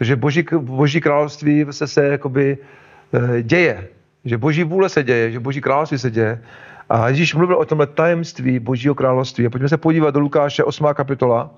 [0.00, 2.58] Takže Boží, Boží království se, se jakoby
[3.12, 3.88] e, děje.
[4.24, 6.42] Že Boží vůle se děje, že Boží království se děje.
[6.88, 9.46] A Ježíš mluvil o tomhle tajemství Božího království.
[9.46, 10.86] A pojďme se podívat do Lukáše 8.
[10.94, 11.50] kapitola.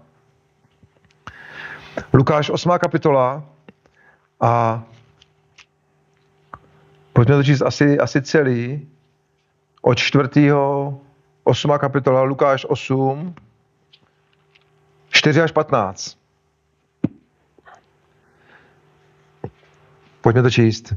[2.12, 2.70] Lukáš 8.
[2.78, 3.44] kapitola
[4.40, 4.82] a
[7.12, 8.88] Pojďme to číst asi, asi celý.
[9.82, 11.00] Od čtvrtého,
[11.44, 11.70] 8.
[11.78, 13.34] kapitola, Lukáš 8,
[15.10, 16.21] 4 až 15.
[20.22, 20.94] Pojďme to číst.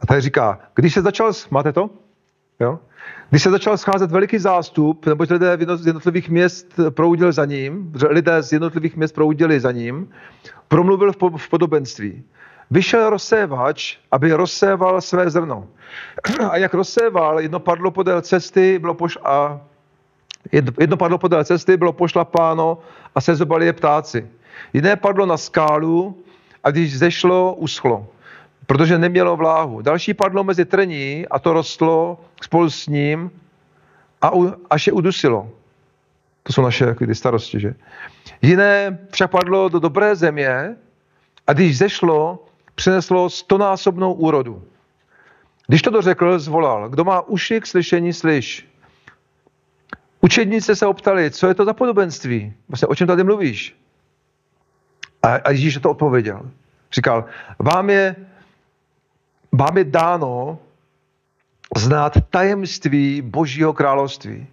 [0.00, 1.90] A tady říká, když se začal, máte to?
[2.60, 2.78] Jo?
[3.30, 8.42] Když se začal scházet veliký zástup, nebo lidé z jednotlivých měst proudili za ním, lidé
[8.42, 10.10] z jednotlivých měst proudili za ním,
[10.68, 12.24] promluvil v podobenství.
[12.70, 15.68] Vyšel rozsévač, aby rozséval své zrno.
[16.50, 19.60] A jak rozséval, jedno padlo podél cesty, bylo poš- a
[20.80, 22.78] jedno padlo podél cesty, bylo pošlapáno
[23.14, 24.28] a sezobali je ptáci.
[24.72, 26.16] Jiné padlo na skálu
[26.64, 28.06] a když zešlo, uschlo
[28.68, 29.82] protože nemělo vláhu.
[29.82, 33.30] Další padlo mezi trní a to rostlo spolu s ním
[34.22, 35.50] a u, až je udusilo.
[36.42, 37.74] To jsou naše ty starosti, že?
[38.42, 40.76] Jiné však padlo do dobré země
[41.46, 42.44] a když zešlo,
[42.74, 44.62] přineslo stonásobnou úrodu.
[45.66, 48.68] Když to dořekl, zvolal, kdo má uši k slyšení, slyš.
[50.20, 52.52] Učedníci se optali, co je to za podobenství?
[52.68, 53.76] Vlastně o čem tady mluvíš?
[55.22, 56.50] A, a Ježíš to odpověděl.
[56.92, 57.24] Říkal,
[57.58, 58.16] vám je
[59.52, 60.58] vám je dáno
[61.76, 64.46] znát tajemství Božího království.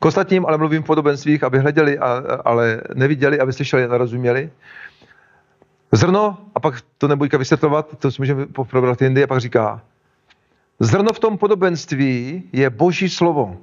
[0.00, 4.50] K ostatním ale mluvím v podobenstvích, aby hleděli, a, ale neviděli, aby slyšeli a nerozuměli.
[5.92, 9.80] Zrno, a pak to nebudu vysvětlovat, to si můžeme probrat jindy, a pak říká,
[10.80, 13.56] zrno v tom podobenství je Boží slovo.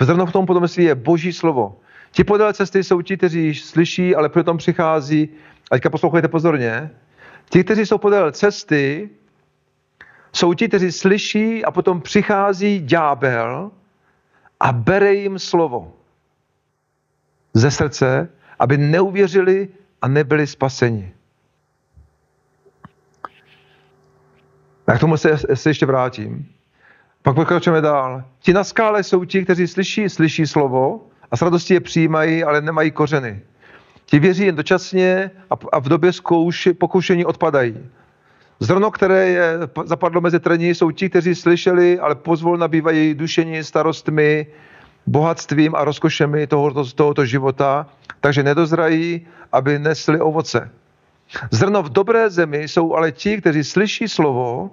[0.00, 1.76] Zrno v tom podobenství je Boží slovo.
[2.16, 5.28] Ti podél cesty jsou ti, kteří slyší, ale přitom přichází,
[5.70, 6.90] a teďka poslouchejte pozorně,
[7.50, 9.10] ti, kteří jsou podél cesty,
[10.32, 13.70] jsou ti, kteří slyší a potom přichází ďábel
[14.60, 15.92] a bere jim slovo
[17.54, 19.68] ze srdce, aby neuvěřili
[20.02, 21.12] a nebyli spaseni.
[24.86, 26.48] A k tomu se, se ještě vrátím.
[27.22, 28.24] Pak pokračujeme dál.
[28.38, 32.60] Ti na skále jsou ti, kteří slyší, slyší slovo a s radostí je přijímají, ale
[32.60, 33.42] nemají kořeny.
[34.06, 35.30] Ti věří jen dočasně
[35.72, 37.76] a, v době zkouši, pokušení odpadají.
[38.60, 44.46] Zrno, které je zapadlo mezi trní, jsou ti, kteří slyšeli, ale pozvol nabývají dušení starostmi,
[45.06, 47.86] bohatstvím a rozkošemi tohoto, tohoto života,
[48.20, 50.70] takže nedozrají, aby nesli ovoce.
[51.50, 54.70] Zrno v dobré zemi jsou ale ti, kteří slyší slovo,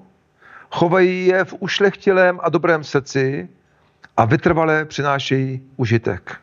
[0.72, 3.50] chovají je v ušlechtilém a dobrém srdci
[4.17, 6.38] a vytrvalé přinášejí užitek.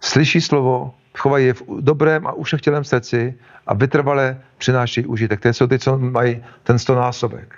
[0.00, 3.34] Slyší slovo, chovají je v dobrém a ušlechtilém srdci
[3.66, 5.40] a vytrvale přinášejí užitek.
[5.40, 7.54] To jsou ty, co mají ten stonásobek.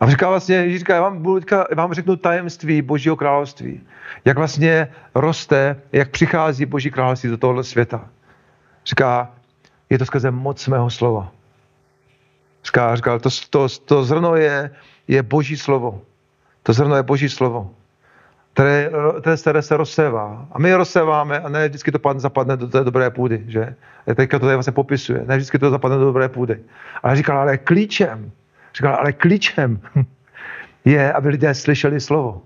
[0.00, 3.80] A říká vlastně, Ježíš říká, já vám, budu já vám řeknu tajemství Božího království.
[4.24, 8.08] Jak vlastně roste, jak přichází Boží království do tohoto světa.
[8.86, 9.30] Říká,
[9.90, 11.32] je to skrze moc mého slova.
[12.64, 14.70] Říká, říká to, to, to zrno je,
[15.08, 16.02] je Boží slovo.
[16.62, 17.70] To zrno je Boží slovo
[18.52, 18.90] které,
[19.40, 20.46] které se rozsévá.
[20.52, 23.44] A my je rozséváme a ne vždycky to zapadne do té dobré půdy.
[23.46, 23.74] Že?
[24.14, 25.24] Teďka to tady vlastně popisuje.
[25.26, 26.60] Ne vždycky to zapadne do dobré půdy.
[27.02, 28.30] Ale říkal, ale klíčem,
[28.74, 29.80] říkal, ale klíčem
[30.84, 32.42] je, aby lidé slyšeli slovo.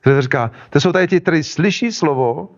[0.00, 2.48] To říká, to jsou tady ti, kteří slyší slovo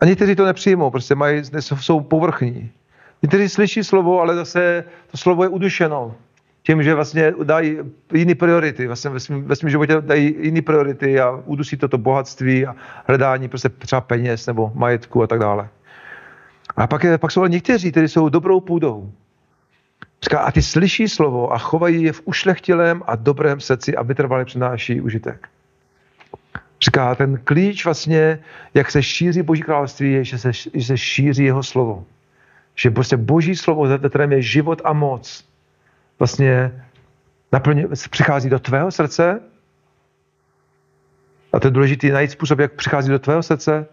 [0.00, 2.70] a někteří to nepřijmou, prostě mají, jsou povrchní.
[3.22, 6.14] Někteří slyší slovo, ale zase to slovo je udušeno
[6.62, 7.78] tím, že vlastně dají
[8.14, 12.66] jiné priority, vlastně ve svém, ve svém životě dají jiné priority a udusí toto bohatství
[12.66, 15.68] a hledání prostě třeba peněz nebo majetku a tak dále.
[16.76, 19.12] A pak, je, pak jsou ale někteří, kteří jsou dobrou půdou.
[20.22, 24.44] Říká, a ty slyší slovo a chovají je v ušlechtilém a dobrém srdci a vytrvalé
[24.44, 25.48] přináší užitek.
[26.82, 28.38] Říká, ten klíč vlastně,
[28.74, 32.04] jak se šíří Boží království, je, že se, že se šíří jeho slovo.
[32.74, 35.44] Že prostě Boží slovo, ve kterém je život a moc,
[36.20, 36.84] vlastně
[37.52, 39.40] naplně, přichází do tvého srdce
[41.52, 43.86] a to je důležité najít způsob, jak přichází do tvého srdce,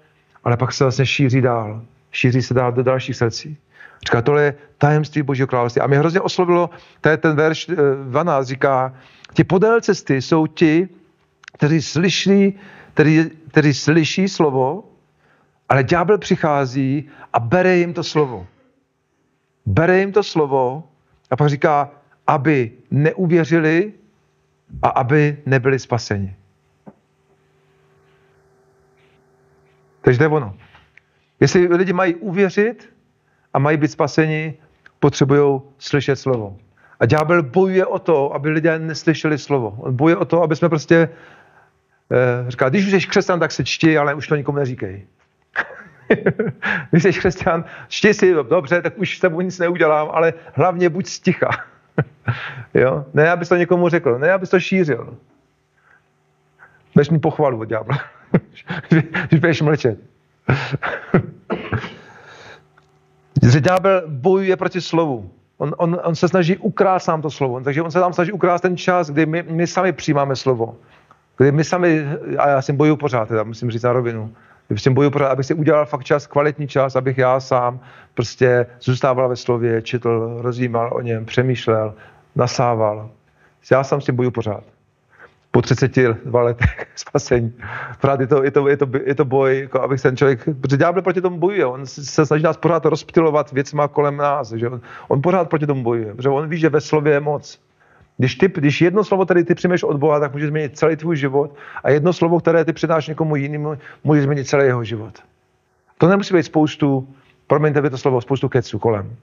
[0.44, 1.82] ale pak se vlastně šíří dál.
[2.12, 3.58] Šíří se dál do dalších srdcí.
[4.06, 5.82] Říká, tohle je tajemství Božího království.
[5.82, 6.70] A mě hrozně oslovilo,
[7.02, 7.70] to je ten verš
[8.10, 8.94] 12, říká,
[9.34, 10.90] ti podél cesty jsou ti,
[11.54, 12.60] kteří slyší,
[12.94, 14.84] kteří, kteří slyší slovo,
[15.70, 18.48] ale ďábel přichází a bere jim to slovo.
[19.66, 20.84] Bere jim to slovo
[21.32, 21.92] a pak říká,
[22.28, 23.94] aby neuvěřili
[24.82, 26.36] a aby nebyli spaseni.
[30.02, 30.58] Takže to je ono.
[31.40, 32.94] Jestli lidi mají uvěřit
[33.54, 34.54] a mají být spaseni,
[35.00, 36.58] potřebují slyšet slovo.
[37.00, 39.76] A ďábel bojuje o to, aby lidé neslyšeli slovo.
[39.80, 41.10] On bojuje o to, aby jsme prostě
[42.12, 45.08] eh, říká, když už jsi křesťan, tak se čti, ale už to nikomu neříkej.
[46.92, 51.08] když jsi křesťan, čti si, dobře, tak už s tebou nic neudělám, ale hlavně buď
[51.08, 51.50] sticha.
[52.74, 53.06] jo?
[53.14, 55.18] Ne, abys to někomu řekl, ne, abys to šířil.
[56.94, 57.98] Budeš mi pochvalu od ďábla,
[59.28, 60.00] když budeš mlčet.
[63.52, 65.32] že ďábel bojuje proti slovu.
[65.58, 67.62] On, on, on se snaží ukrást nám to slovo.
[67.62, 70.76] Takže on se tam snaží ukrást ten čas, kdy my, my sami přijímáme slovo.
[71.38, 72.06] Kdy my sami,
[72.38, 74.34] a já si bojuju pořád, teda musím říct na rovinu,
[74.70, 77.80] jsem bojuju pořád, abych si udělal fakt čas, kvalitní čas, abych já sám
[78.14, 81.94] prostě zůstával ve slově, četl, rozjímal o něm, přemýšlel,
[82.36, 83.10] nasával.
[83.72, 84.64] Já sám s tím bojuju pořád
[85.52, 87.54] po 32 letech spasení.
[88.02, 90.78] Pořád je to, je to, je to, je to boj, jako abych ten člověk, protože
[90.78, 94.82] ďábel proti tomu bojuje, on se snaží nás pořád rozptilovat věcma kolem nás, že on,
[95.08, 97.60] on pořád proti tomu bojuje, protože on ví, že ve slově je moc.
[98.18, 101.18] Když, ty, když jedno slovo, které ty přijmeš od Boha, tak může změnit celý tvůj
[101.18, 105.14] život a jedno slovo, které ty předáš někomu jinému, může změnit celý jeho život.
[105.98, 107.08] To nemusí být spoustu,
[107.48, 109.16] promiňte vy to slovo, spoustu keců kolem.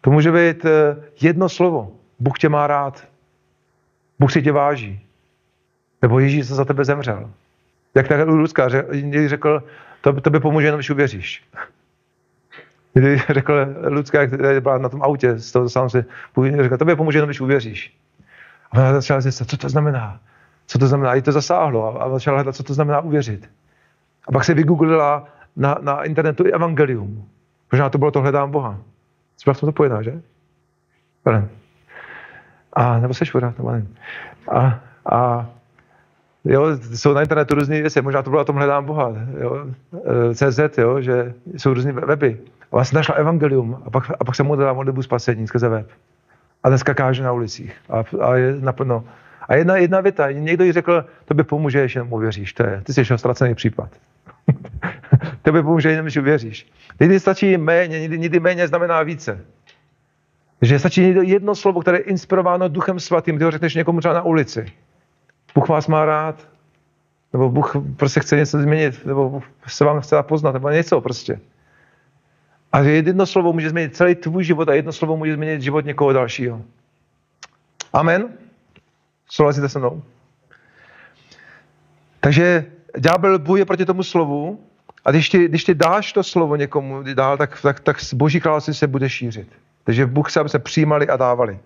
[0.00, 1.92] To může být eh, jedno slovo.
[2.18, 3.08] Bůh tě má rád.
[4.18, 5.00] Bůh si tě váží.
[6.02, 7.30] Nebo Ježíš za tebe zemřel.
[7.94, 8.68] Jak tak Lucka
[9.26, 9.62] řekl,
[10.00, 11.44] to, to by pomůže jenom, když uvěříš.
[12.94, 16.04] Kdy řekl Lucka, jak byla na tom autě, z toho sám si
[16.60, 17.96] řekl, to by pomůže jenom, když uvěříš.
[18.72, 20.20] A ona začala zjistit, co to znamená.
[20.66, 21.10] Co to znamená?
[21.10, 23.50] A jí to zasáhlo a začala hledat, co to znamená uvěřit.
[24.28, 27.28] A pak se vygooglila na, na internetu i evangelium.
[27.72, 28.78] Možná to bylo to hledám Boha.
[29.40, 30.22] V tom to pojedná, že?
[32.72, 33.96] A nebo seš pořád, nebo nevím.
[34.48, 34.80] A,
[35.12, 35.46] a
[36.44, 39.66] Jo, jsou na internetu různé věci, možná to bylo o tom hledám Boha, jo,
[40.30, 42.38] eh, CZ, jo, že jsou různé weby.
[42.74, 45.90] A vlastně našla evangelium a pak, a pak se modlila modlitbu spasení skrze web.
[46.62, 47.76] A dneska káže na ulicích.
[47.88, 49.04] A, a je naplno.
[49.48, 52.52] A jedna, jedna věta, někdo jí řekl, to by pomůže, když jenom uvěříš.
[52.52, 53.90] To je, ty jsi ještě ztracený případ.
[55.42, 56.72] to by pomůže, jenom když uvěříš.
[57.00, 59.40] Někdy stačí méně, někdy, někdy méně znamená více.
[60.62, 64.22] Že stačí jedno slovo, které je inspirováno Duchem Svatým, ty ho řekneš někomu třeba na
[64.22, 64.66] ulici.
[65.54, 66.48] Bůh vás má rád,
[67.32, 71.40] nebo Bůh prostě chce něco změnit, nebo se vám chce poznat, nebo něco prostě.
[72.74, 76.12] A jedno slovo může změnit celý tvůj život a jedno slovo může změnit život někoho
[76.12, 76.62] dalšího.
[77.92, 78.28] Amen?
[79.30, 80.02] Souhlasíte se mnou?
[82.20, 82.64] Takže
[82.98, 84.60] ďábel bojuje proti tomu slovu
[85.04, 88.74] a když ty, když ty dáš to slovo někomu dál, tak, tak, tak boží království
[88.74, 89.48] se bude šířit.
[89.84, 91.58] Takže Bůh chce, aby se přijímali a dávali.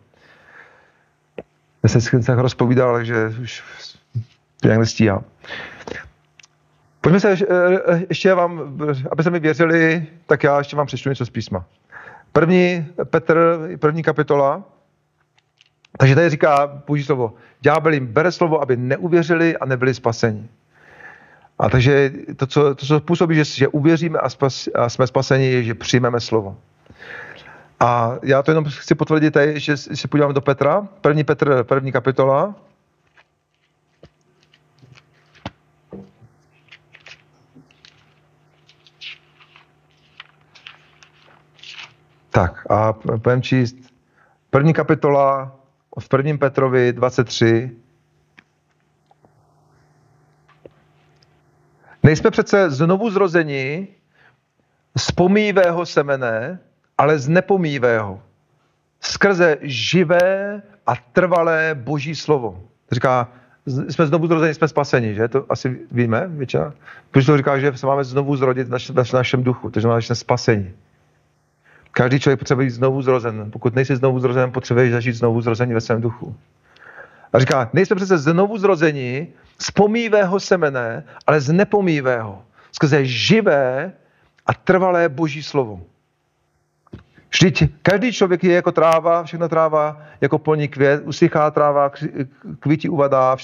[1.83, 3.63] Já jsem tak rozpovídal, takže už
[4.65, 5.25] nějak nestíhám.
[7.09, 11.27] Pojďme se eh, ještě vám, aby se mi věřili, tak já ještě vám přečtu něco
[11.27, 11.65] z písma.
[12.33, 14.63] První Petr, první kapitola,
[15.99, 20.49] takže tady říká Boží slovo, ďábel jim bere slovo, aby neuvěřili a nebyli spaseni.
[21.59, 25.47] A takže to, co, to, co působí, že, že uvěříme a, spas, a jsme spaseni,
[25.47, 26.57] je, že přijmeme slovo.
[27.81, 31.93] A já to jenom chci potvrdit, tady, že se podíváme do Petra, první Petr, první
[31.93, 32.55] kapitola.
[42.39, 43.77] Tak a budeme číst
[44.51, 45.57] první kapitola
[46.01, 47.71] v prvním Petrovi 23.
[52.03, 53.89] Nejsme přece znovu zrozeni
[54.99, 56.59] z pomývého semene,
[56.99, 58.23] ale z nepomývého.
[59.01, 62.63] Skrze živé a trvalé boží slovo.
[62.93, 63.29] Říká,
[63.67, 65.29] jsme znovu zrozeni, jsme spaseni, že?
[65.29, 66.75] To asi víme, většina.
[67.11, 70.75] Protože to říká, že se máme znovu zrodit v naš, našem duchu, takže máme spasení.
[71.93, 73.51] Každý člověk potřebuje být znovu zrozen.
[73.51, 76.37] Pokud nejsi znovu zrozen, potřebuješ zažít znovu zrození ve svém duchu.
[77.33, 82.43] A říká, nejsme přece znovu zrozeni z pomývého semene, ale z nepomývého.
[82.73, 83.93] Skrze živé
[84.47, 85.81] a trvalé boží slovo.
[87.31, 91.91] Vždyť každý člověk je jako tráva, všechno tráva jako polní květ, usychá tráva,
[92.61, 93.37] kvítí uvadá.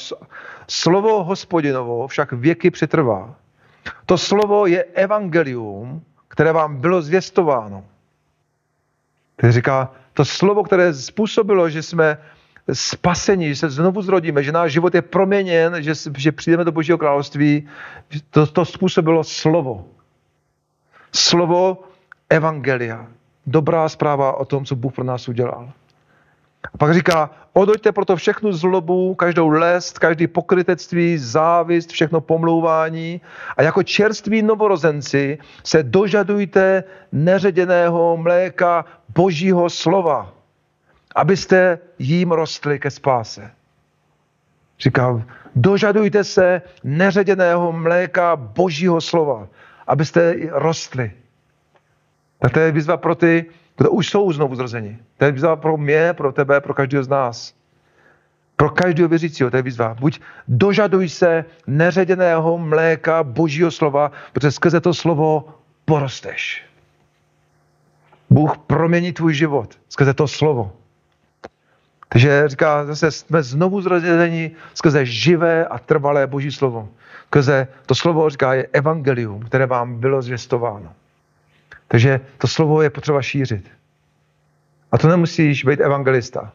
[0.68, 3.34] Slovo hospodinovo však věky přetrvá.
[4.06, 7.84] To slovo je evangelium, které vám bylo zvěstováno.
[9.36, 12.18] Teď říká, to slovo, které způsobilo, že jsme
[12.72, 16.98] spasení, že se znovu zrodíme, že náš život je proměněn, že, že přijdeme do Božího
[16.98, 17.68] království,
[18.30, 19.84] to, to způsobilo slovo.
[21.12, 21.84] Slovo
[22.30, 23.06] evangelia.
[23.46, 25.72] Dobrá zpráva o tom, co Bůh pro nás udělal.
[26.74, 33.20] A pak říká, odoďte proto všechnu zlobu, každou lest, každý pokrytectví, závist, všechno pomlouvání
[33.56, 40.32] a jako čerství novorozenci se dožadujte neředěného mléka božího slova,
[41.14, 43.50] abyste jím rostli ke spáse.
[44.80, 45.22] Říká,
[45.56, 49.48] dožadujte se neředěného mléka božího slova,
[49.86, 51.12] abyste rostli.
[52.38, 54.98] Tak to je výzva pro ty, kdo už jsou znovu zrozeni.
[55.18, 57.54] To je výzva pro mě, pro tebe, pro každého z nás.
[58.56, 59.94] Pro každého věřícího, to je výzva.
[60.00, 65.48] Buď dožaduj se neředěného mléka božího slova, protože skrze to slovo
[65.84, 66.64] porosteš.
[68.30, 70.72] Bůh promění tvůj život skrze to slovo.
[72.08, 76.88] Takže říká, zase jsme znovu zrození skrze živé a trvalé boží slovo.
[77.26, 80.92] Skrze to slovo říká je evangelium, které vám bylo zvěstováno.
[81.88, 83.70] Takže to slovo je potřeba šířit.
[84.92, 86.52] A to nemusíš být evangelista.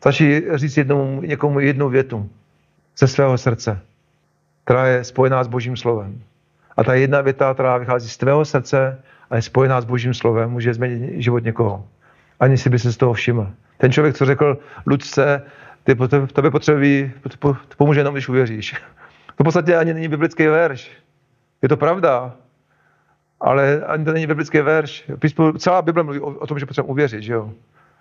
[0.00, 2.30] Stačí říct jednou, někomu jednu větu
[2.98, 3.80] ze svého srdce,
[4.64, 6.22] která je spojená s Božím slovem.
[6.76, 10.50] A ta jedna věta, která vychází z tvého srdce a je spojená s Božím slovem,
[10.50, 11.88] může změnit život někoho.
[12.40, 13.52] Ani si by se z toho všiml.
[13.78, 15.42] Ten člověk, co řekl Ludce,
[15.84, 15.94] ty,
[16.32, 17.12] tebe potřebují,
[17.76, 18.74] pomůže jenom, když uvěříš.
[19.36, 20.90] To v podstatě ani není biblický verš.
[21.62, 22.34] Je to pravda,
[23.44, 25.10] ale ani to není biblický verš.
[25.58, 27.52] Celá Bible mluví o, o tom, že potřebujeme uvěřit, že jo.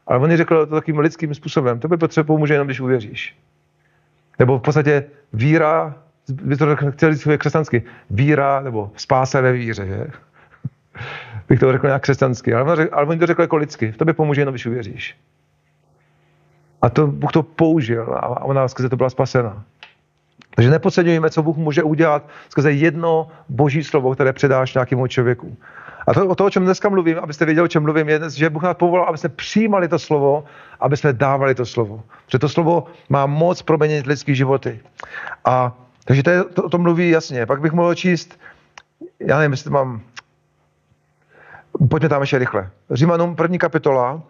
[0.07, 1.79] Ale on řekl to takým lidským způsobem.
[1.79, 3.35] To by potřeba pomůže jenom, když uvěříš.
[4.39, 5.03] Nebo v podstatě
[5.33, 5.95] víra,
[6.29, 10.07] by to chtěl říct křesťansky, víra nebo spása ve víře, že?
[11.49, 13.91] bych to řekl nějak křesťansky, ale on, ale on to řekl jako lidsky.
[13.91, 15.17] To by pomůže jenom, když uvěříš.
[16.81, 19.63] A to Bůh to použil a ona skrze to byla spasena.
[20.55, 25.57] Takže nepodceňujeme, co Bůh může udělat skrze jedno boží slovo, které předáš nějakému člověku.
[26.07, 28.49] A to, o to, o čem dneska mluvím, abyste věděli, o čem mluvím, je, že
[28.49, 30.43] Bůh nás povolal, aby jsme přijímali to slovo,
[30.79, 32.03] aby jsme dávali to slovo.
[32.25, 34.79] Protože to slovo má moc proměnit lidské životy.
[35.45, 37.45] A takže to, je, to o tom mluví jasně.
[37.45, 38.39] Pak bych mohl číst,
[39.19, 40.01] já nevím, jestli mám,
[41.89, 42.69] pojďme tam ještě rychle.
[42.91, 44.21] Římanům první kapitola,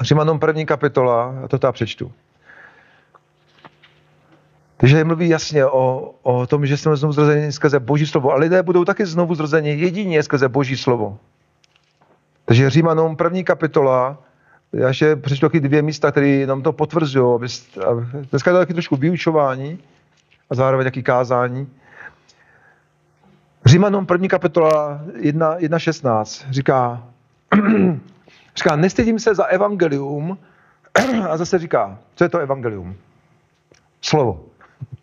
[0.00, 2.12] Římanům první kapitola, a to já přečtu.
[4.84, 8.32] Takže mluví jasně o, o tom, že jsme znovu zrozeni skrze Boží slovo.
[8.32, 11.18] A lidé budou taky znovu zrozeni jedině skrze Boží slovo.
[12.44, 14.18] Takže Římanům první kapitola,
[14.72, 17.40] já ještě přečtu taky dvě místa, které nám to potvrzují.
[18.30, 19.78] Dneska je to taky trošku vyučování
[20.50, 21.68] a zároveň taky kázání.
[23.66, 27.02] Římanům první kapitola 1.16 říká,
[28.56, 30.38] říká, nestydím se za evangelium
[31.28, 32.96] a zase říká, co je to evangelium?
[34.00, 34.53] Slovo.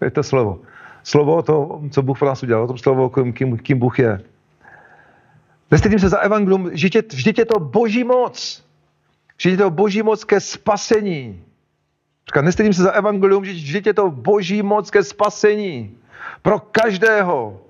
[0.06, 0.60] Je to slovo.
[1.04, 4.22] Slovo, to, co Bůh pro nás udělal, o tom slovo, kým, kým Bůh je.
[5.72, 8.64] Nestydím se za evangelium, vždyť vždyť je to boží moc.
[9.38, 11.44] Vždyť je to boží moc ke spasení.
[12.28, 15.98] Říká, nestydím se za evangelium, vždyť je to boží moc ke spasení.
[16.42, 17.62] Pro každého,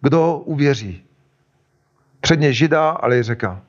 [0.00, 1.04] kdo uvěří.
[2.20, 3.60] Předně žida, ale i řeka.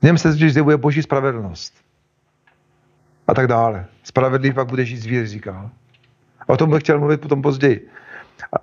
[0.00, 1.74] V něm se zjevuje boží spravedlnost.
[3.26, 3.86] A tak dále.
[4.02, 5.70] Spravedlivý pak bude žít z víry, říká.
[6.46, 7.88] O tom bych chtěl mluvit potom později.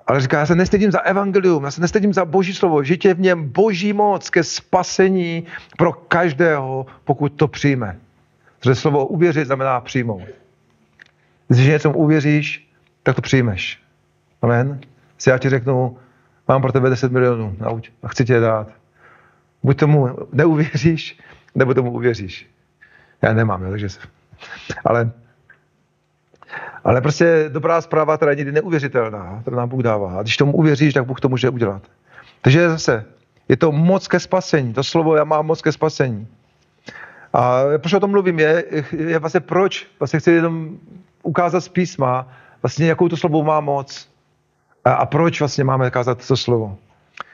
[0.08, 3.14] Ale říká, já se nestydím za evangelium, já se nestydím za boží slovo, že je
[3.14, 5.46] v něm boží moc ke spasení
[5.78, 7.98] pro každého, pokud to přijme.
[8.60, 10.22] Protože slovo uvěřit znamená přijmout.
[11.48, 12.68] Když něco uvěříš,
[13.04, 13.80] tak to přijmeš.
[14.42, 14.80] Amen.
[15.18, 15.98] Si já ti řeknu,
[16.48, 17.58] mám pro tebe 10 milionů
[18.04, 18.68] a chci je dát.
[19.64, 21.20] Buď tomu neuvěříš,
[21.56, 22.50] nebo tomu uvěříš.
[23.22, 23.88] Já nemám, jo, takže...
[24.86, 25.12] Ale
[26.84, 30.20] ale prostě dobrá zpráva, která je někdy neuvěřitelná, kterou nám Bůh dává.
[30.20, 31.82] A když tomu uvěříš, tak Bůh to může udělat.
[32.42, 33.06] Takže zase,
[33.50, 34.74] je to moc ke spasení.
[34.74, 36.28] To slovo já mám moc ke spasení.
[37.34, 38.64] A proč o tom mluvím, je,
[38.98, 40.78] je vlastně proč, vlastně chci jenom
[41.24, 42.28] ukázat z písma,
[42.62, 44.08] vlastně jakou to slovo má moc
[44.86, 46.78] a, a proč vlastně máme kázat to slovo.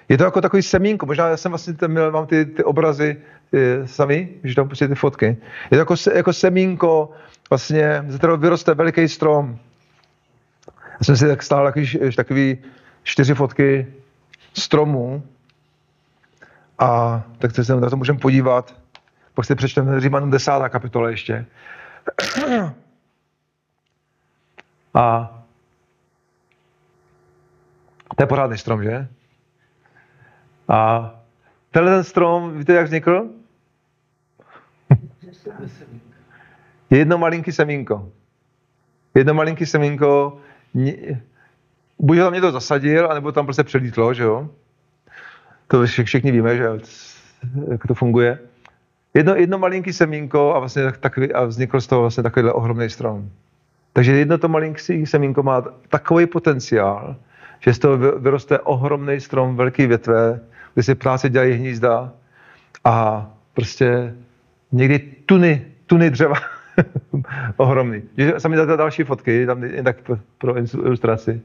[0.09, 3.21] Je to jako takový semínko, možná já jsem vlastně tam měl, mám ty, ty obrazy
[3.51, 5.25] ty, sami, když tam pustíte ty fotky.
[5.25, 7.11] Je to jako, jako semínko,
[7.49, 9.59] vlastně, ze kterého vyroste veliký strom.
[10.67, 12.57] Já jsem si tak stál takový, takový
[13.03, 13.87] čtyři fotky
[14.53, 15.23] stromů
[16.79, 18.75] a tak se na to můžeme podívat.
[19.33, 21.45] Pak si přečteme Římanům desátá kapitola ještě.
[24.93, 25.33] A
[28.15, 29.07] To je pořádný strom, že?
[30.67, 31.11] A
[31.71, 33.29] tenhle ten strom, víte, jak vznikl?
[36.89, 38.09] Jedno malinký semínko.
[39.15, 40.37] Jedno malinký semínko,
[41.99, 44.49] buď ho tam někdo zasadil, anebo tam prostě přelítlo, že jo?
[45.67, 46.63] To všichni víme, že
[47.71, 48.39] jak to funguje.
[49.13, 53.29] Jedno, jedno malinký semínko a, vlastně takový, a vznikl z toho vlastně takovýhle ohromný strom.
[53.93, 57.15] Takže jedno to malinký semínko má takový potenciál,
[57.59, 60.39] že z toho vyroste ohromný strom, velký větve,
[60.77, 62.13] kde si ptáci dělají hnízda
[62.83, 64.15] a prostě
[64.71, 66.35] někdy tuny, tuny dřeva.
[67.57, 68.01] ohromný.
[68.37, 69.97] Sami dáte další fotky, tam jen tak
[70.37, 71.41] pro ilustraci.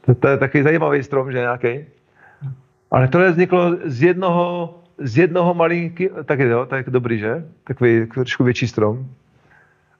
[0.00, 1.84] To, to je takový zajímavý strom, že nějaký.
[2.90, 7.44] Ale tohle vzniklo z jednoho, z jednoho malinký, tak jo, tak dobrý, že?
[7.64, 9.08] Takový trošku větší strom.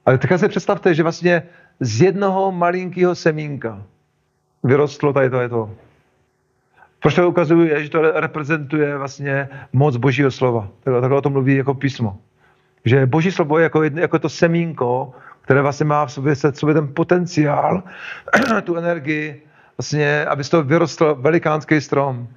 [0.05, 1.43] Ale tak si představte, že vlastně
[1.79, 3.83] z jednoho malinkého semínka
[4.63, 5.69] vyrostlo tady to je to.
[6.99, 10.67] Proč to ukazuje, že to reprezentuje vlastně moc Božího slova.
[10.83, 12.17] Takhle o tom mluví jako písmo.
[12.85, 16.39] Že Boží slovo je jako, jedno, jako to semínko, které vlastně má v sobě, v
[16.39, 17.83] sobě ten potenciál,
[18.63, 19.43] tu energii,
[19.77, 22.27] vlastně, aby z toho vyrostl velikánský strom.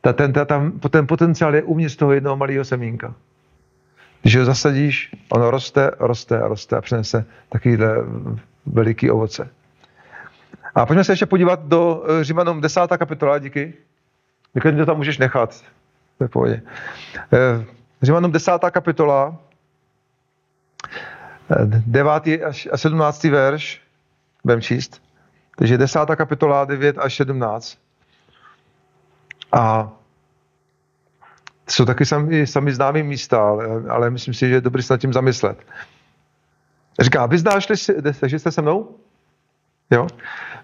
[0.00, 3.14] Ta, ten, ta, tam, ten potenciál je uvnitř toho jednoho malého semínka.
[4.22, 7.96] Když ho zasadíš, ono roste, roste a roste a přinese takovýhle
[8.66, 9.50] veliký ovoce.
[10.74, 12.80] A pojďme se ještě podívat do eh, Římanům 10.
[12.98, 13.74] kapitola, díky.
[14.52, 15.60] Když to tam můžeš nechat.
[16.18, 16.62] To je pohodě.
[17.32, 17.64] Eh,
[18.02, 18.70] Římanům 10.
[18.70, 19.36] kapitola,
[21.66, 22.26] 9.
[22.26, 23.30] Eh, až 17.
[23.30, 23.82] verš,
[24.44, 25.02] budeme číst.
[25.58, 26.16] Takže 10.
[26.16, 27.78] kapitola 9 až 17.
[29.52, 29.92] A
[31.68, 35.00] jsou taky sami, sami známý místa, ale, ale myslím si, že je dobrý se nad
[35.00, 35.58] tím zamyslet.
[37.00, 38.96] Říká, vyznáš-li si, takže jste se mnou?
[39.92, 40.06] Jo?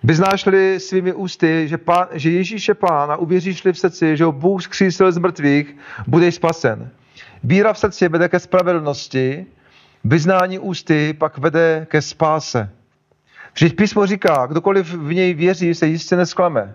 [0.03, 4.33] Vyznáš-li svými ústy, že, pán, že Ježíš je pán a uvěříš-li v srdci, že ho
[4.33, 5.76] Bůh zkřísil z mrtvých,
[6.07, 6.91] budeš spasen.
[7.45, 9.47] Víra v srdci vede ke spravedlnosti,
[10.05, 12.70] vyznání ústy pak vede ke spáse.
[13.55, 16.74] Vždyť písmo říká, kdokoliv v něj věří, se jistě nesklame.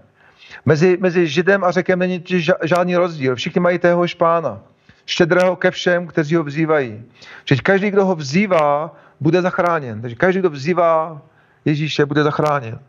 [0.66, 2.24] Mezi, mezi Židem a Řekem není
[2.64, 3.36] žádný rozdíl.
[3.36, 4.62] Všichni mají téhož pána.
[5.06, 7.04] Štědrého ke všem, kteří ho vzývají.
[7.44, 10.02] Vždyť každý, kdo ho vzývá, bude zachráněn.
[10.02, 11.22] Takže každý, kdo vzývá
[11.66, 12.80] Ježíše, bude zachráněn.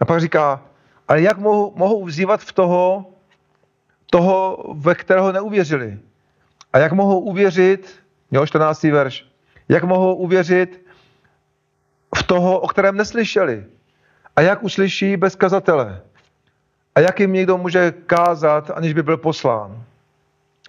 [0.00, 0.60] A pak říká,
[1.08, 3.06] ale jak mohou, mohou vzývat v toho,
[4.10, 5.98] toho, ve kterého neuvěřili?
[6.72, 8.82] A jak mohou uvěřit, jo, 14.
[8.82, 9.26] verš,
[9.68, 10.86] jak mohou uvěřit
[12.16, 13.64] v toho, o kterém neslyšeli?
[14.36, 16.00] A jak uslyší bez kazatele?
[16.94, 19.84] A jak jim někdo může kázat, aniž by byl poslán?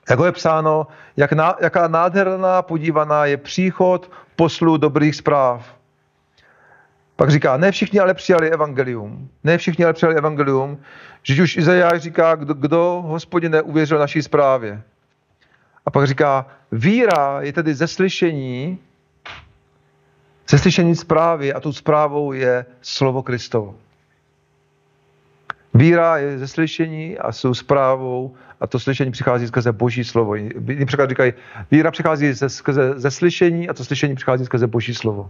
[0.10, 0.88] Jako je psáno,
[1.18, 5.76] jak ná, jaká nádherná podívaná je příchod poslů dobrých zpráv.
[7.16, 9.30] Pak říká, ne všichni ale přijali evangelium.
[9.44, 10.78] Ne všichni ale přijali evangelium.
[11.24, 14.82] Že už Izajáš říká, kdo, kdo hospodine uvěřil naší zprávě.
[15.86, 18.80] A pak říká, víra je tedy zeslyšení,
[20.50, 23.76] zeslyšení zprávy a tou zprávou je slovo Kristovo.
[25.74, 30.36] Víra je ze slyšení a jsou zprávou a to slyšení přichází skrze boží slovo.
[30.36, 31.34] Jiný překlad říkají,
[31.72, 35.30] víra přichází ze, skrze ze slyšení a to slyšení přichází skrze boží slovo.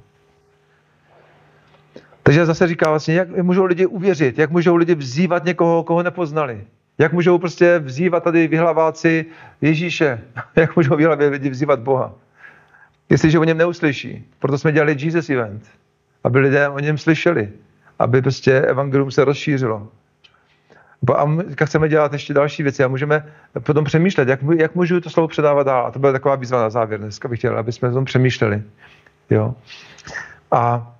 [2.25, 6.65] Takže zase říká vlastně, jak můžou lidi uvěřit, jak můžou lidi vzývat někoho, koho nepoznali.
[6.97, 9.25] Jak můžou prostě vzývat tady vyhlaváci
[9.61, 10.21] Ježíše?
[10.55, 12.13] Jak můžou vyhlavě lidi vzývat Boha?
[13.09, 14.25] Jestliže o něm neuslyší.
[14.39, 15.63] Proto jsme dělali Jesus Event.
[16.23, 17.49] Aby lidé o něm slyšeli.
[17.99, 19.87] Aby prostě evangelium se rozšířilo.
[21.15, 21.25] A
[21.65, 23.25] chceme dělat ještě další věci a můžeme
[23.59, 25.85] potom přemýšlet, jak, jak můžu to slovo předávat dál.
[25.85, 26.99] A to byla taková výzva na závěr.
[26.99, 28.63] Dneska bych chtěl, aby jsme o tom přemýšleli.
[29.29, 29.55] Jo?
[30.51, 30.94] A,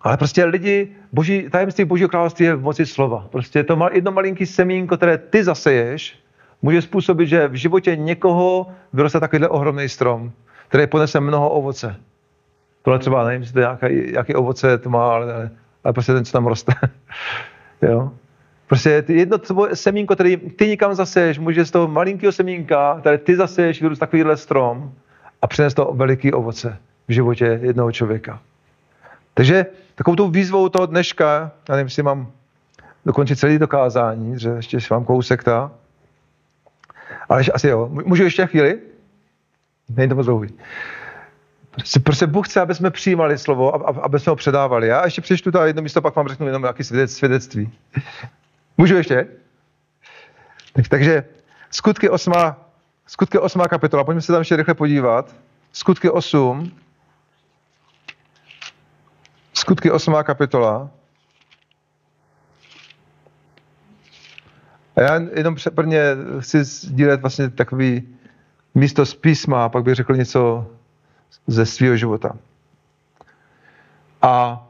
[0.00, 3.28] ale prostě lidi, boží, tajemství Božího království je v moci slova.
[3.30, 6.18] Prostě to mal, jedno malinký semínko, které ty zaseješ,
[6.62, 10.32] může způsobit, že v životě někoho vyroste takovýhle ohromný strom,
[10.68, 11.96] který ponese mnoho ovoce.
[12.82, 15.50] Tohle třeba, nevím, jestli to nějaký, jaký ovoce to má, ale,
[15.84, 16.72] ale prostě ten, co tam roste.
[17.82, 18.12] jo?
[18.66, 23.36] Prostě jedno tvoje semínko, který ty nikam zaseješ, může z toho malinkého semínka, které ty
[23.36, 24.92] zaseješ, vyrůst takovýhle strom
[25.42, 26.78] a přines to veliký ovoce
[27.08, 28.40] v životě jednoho člověka.
[29.34, 29.66] Takže
[29.96, 32.32] takovou tou výzvou toho dneška, já nevím, jestli mám
[33.06, 35.72] dokončit celý dokázání, že ještě vám kousek ta,
[37.28, 37.88] ale asi jo.
[37.88, 38.78] Můžu ještě chvíli?
[39.88, 40.48] Není to moc dlouhý.
[41.70, 44.88] Prostě, prostě Bůh chce, aby jsme přijímali slovo, aby jsme ho předávali.
[44.88, 47.72] Já ještě přečtu to jedno místo, pak vám řeknu jenom nějaké svědectví.
[48.78, 49.26] Můžu ještě?
[50.72, 51.24] Tak, takže
[51.70, 52.32] skutky 8,
[53.06, 55.34] skutky 8 kapitola, pojďme se tam ještě rychle podívat.
[55.72, 56.70] Skutky 8,
[59.66, 60.90] skutky 8 kapitola.
[64.96, 66.00] A já jenom přeprně
[66.40, 68.08] chci sdílet vlastně takový
[68.74, 70.66] místo z písma a pak bych řekl něco
[71.46, 72.36] ze svého života.
[74.22, 74.62] A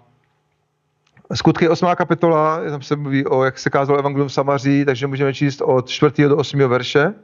[1.35, 1.89] Skutky 8.
[1.97, 6.29] kapitola, tam se mluví o, jak se kázalo evangelium Samaří, takže můžeme číst od 4.
[6.29, 6.59] do 8.
[6.59, 7.15] verše.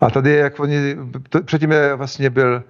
[0.00, 0.96] A tady, jak oni,
[1.28, 2.62] to, předtím je vlastně byl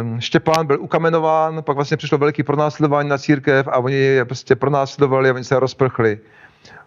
[0.00, 4.56] um, Štěpán, byl ukamenován, pak vlastně přišlo velký pronásledování na církev a oni je prostě
[4.56, 6.18] pronásledovali a oni se rozprchli.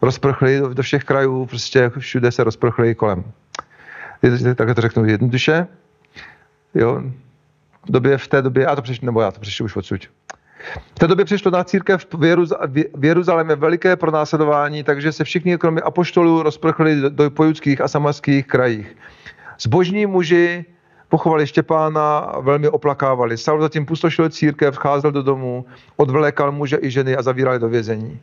[0.01, 3.23] Rozprchli do, do všech krajů, prostě všude se rozprchli kolem.
[4.55, 5.67] Takhle to řeknu jednoduše.
[6.75, 7.03] Jo,
[7.87, 10.01] v, době, v té době, a to přišlo, nebo já to přišlo už odsud.
[10.95, 12.05] V té době přišlo na církev
[12.95, 18.95] v Jeruzalémě veliké pronásledování, takže se všichni kromě apoštolů rozprchli do pojudských a samarských krajích.
[19.61, 20.65] Zbožní muži
[21.09, 23.37] pochovali Štěpána velmi oplakávali.
[23.37, 28.19] Saul zatím pustošil církev, vcházel do domu, odvlékal muže i ženy a zavírali do vězení.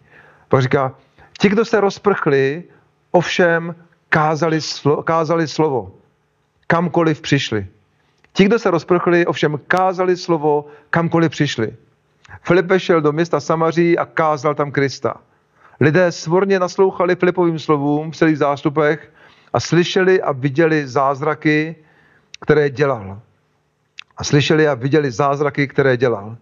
[0.49, 0.95] Pak říká,
[1.39, 2.65] ti, kdo se rozprchli,
[3.11, 3.75] ovšem
[4.09, 5.93] kázali, slo, kázali slovo,
[6.67, 7.67] kamkoliv přišli.
[8.33, 11.75] Ti, kdo se rozprchli, ovšem kázali slovo, kamkoliv přišli.
[12.43, 15.15] Filipe šel do města Samaří a kázal tam Krista.
[15.81, 19.13] Lidé svorně naslouchali Filipovým slovům v celých zástupech
[19.57, 21.77] a slyšeli a viděli zázraky,
[22.41, 23.21] které dělal.
[24.17, 26.37] A slyšeli a viděli zázraky, které dělal.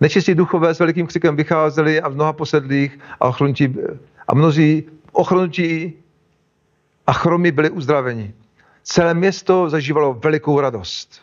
[0.00, 3.76] Nečistí duchové s velikým křikem vycházeli a v mnoha posedlých a, ochrnutí,
[4.28, 5.92] a mnozí ochrnutí
[7.06, 8.34] a chromy byli uzdraveni.
[8.82, 11.22] Celé město zažívalo velikou radost.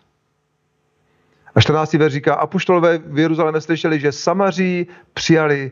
[1.55, 1.93] A 14.
[1.93, 5.71] ver říká, apoštolové v Jeruzalémě slyšeli, že Samaří přijali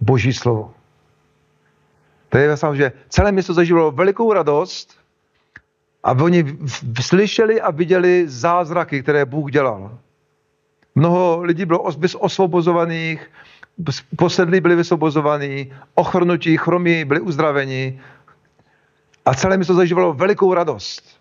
[0.00, 0.77] boží slovo.
[2.28, 4.98] To je vlastně, že celé město zažívalo velikou radost
[6.04, 6.58] a oni
[7.00, 9.98] slyšeli a viděli zázraky, které Bůh dělal.
[10.94, 11.82] Mnoho lidí bylo
[12.18, 13.30] osvobozovaných,
[14.16, 18.00] posedlí byli vysvobozovaní, ochrnutí, chromí byli uzdraveni
[19.24, 21.18] a celé město zažívalo velikou radost.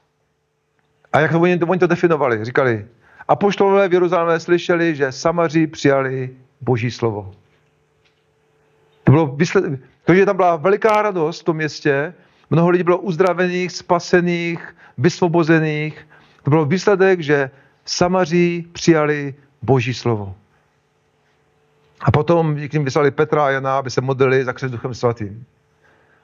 [1.13, 2.45] A jak to oni, oni to definovali?
[2.45, 2.85] Říkali,
[3.27, 6.29] Apoštolové v Jeruzalémě slyšeli, že Samaři přijali
[6.61, 7.31] boží slovo.
[9.03, 9.27] To bylo
[10.07, 10.15] vysled...
[10.15, 12.13] to, že tam byla veliká radost v tom městě,
[12.49, 16.07] mnoho lidí bylo uzdravených, spasených, vysvobozených.
[16.43, 17.49] To bylo výsledek, že
[17.85, 20.35] Samaří přijali boží slovo.
[22.01, 25.45] A potom k ním vyslali Petra a Jana, aby se modlili za křes duchem svatým.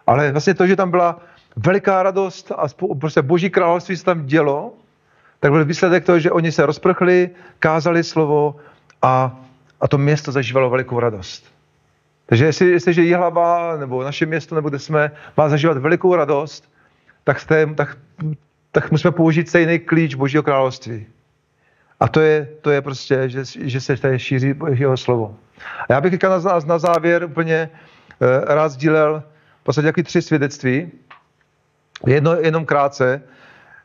[0.08, 1.20] Ale vlastně to, že tam byla
[1.56, 2.68] veliká radost a
[3.00, 4.74] prostě boží království se tam dělo,
[5.40, 7.30] tak byl výsledek toho, že oni se rozprchli,
[7.60, 8.56] kázali slovo
[9.02, 9.40] a,
[9.82, 11.53] a to město zažívalo velikou radost.
[12.26, 16.72] Takže jestli, jestliže Jihlava nebo naše město, nebo kde jsme, má zažívat velikou radost,
[17.24, 17.98] tak, jste, tak,
[18.72, 21.08] tak musíme použít stejný klíč Božího království.
[22.00, 25.36] A to je, to je prostě, že, že se tady šíří jeho slovo.
[25.90, 29.24] A já bych na, na závěr úplně uh, rád sdílel
[29.62, 30.92] v podstatě tři svědectví.
[32.08, 33.22] Jedno jenom krátce.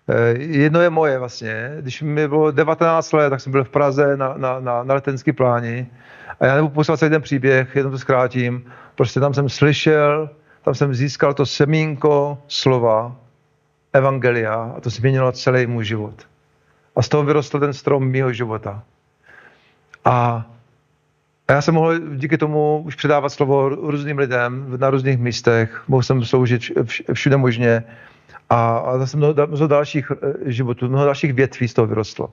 [0.08, 1.72] Eh, jedno je moje vlastně.
[1.80, 5.32] Když mi bylo 19 let, tak jsem byl v Praze na, na, na, na letenský
[5.32, 5.86] pláni
[6.40, 8.72] a já nebudu poslat celý ten příběh, jenom to zkrátím.
[8.94, 10.30] Prostě tam jsem slyšel,
[10.62, 13.16] tam jsem získal to semínko slova,
[13.92, 16.14] evangelia a to změnilo celý můj život.
[16.96, 18.82] A z toho vyrostl ten strom mého života.
[20.04, 20.46] A
[21.48, 25.82] a já jsem mohl díky tomu už předávat slovo různým lidem na různých místech.
[25.88, 26.62] Mohl jsem sloužit
[27.12, 27.84] všude možně.
[28.50, 32.30] A, a zase mnoho, mnoho dalších eh, životů, mnoho dalších větví z toho vyrostlo.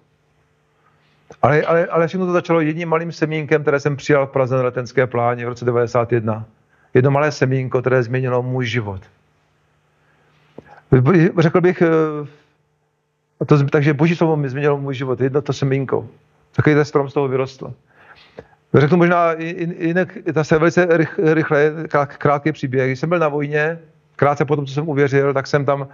[1.41, 4.63] Ale, ale, ale všechno to začalo jedním malým semínkem, které jsem přijal v Praze na
[4.63, 6.45] letenské pláně v roce 91.
[6.93, 9.01] Jedno malé semínko, které změnilo můj život.
[11.37, 16.07] Řekl bych, eh, to, takže boží slovo mi změnilo můj život, jedno to semínko.
[16.55, 17.73] Takový ten strom z toho vyrostl.
[18.73, 19.33] Řeknu možná
[19.79, 20.87] jinak, zase velice
[21.17, 21.73] rychle,
[22.17, 22.89] krátký příběh.
[22.89, 23.79] Když jsem byl na vojně,
[24.15, 25.87] krátce po tom, co jsem uvěřil, tak jsem tam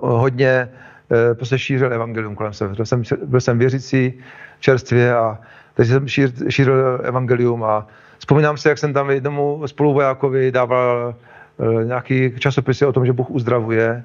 [0.00, 0.68] hodně
[1.10, 2.74] eh, prostě šířil evangelium kolem sebe.
[2.74, 4.14] Byl jsem, byl jsem věřící
[4.60, 5.38] čerstvě a
[5.74, 7.86] takže jsem šíř, šířil evangelium a
[8.18, 13.30] vzpomínám si, jak jsem tam jednomu spoluvojákovi dával eh, nějaký časopisy o tom, že Bůh
[13.30, 14.04] uzdravuje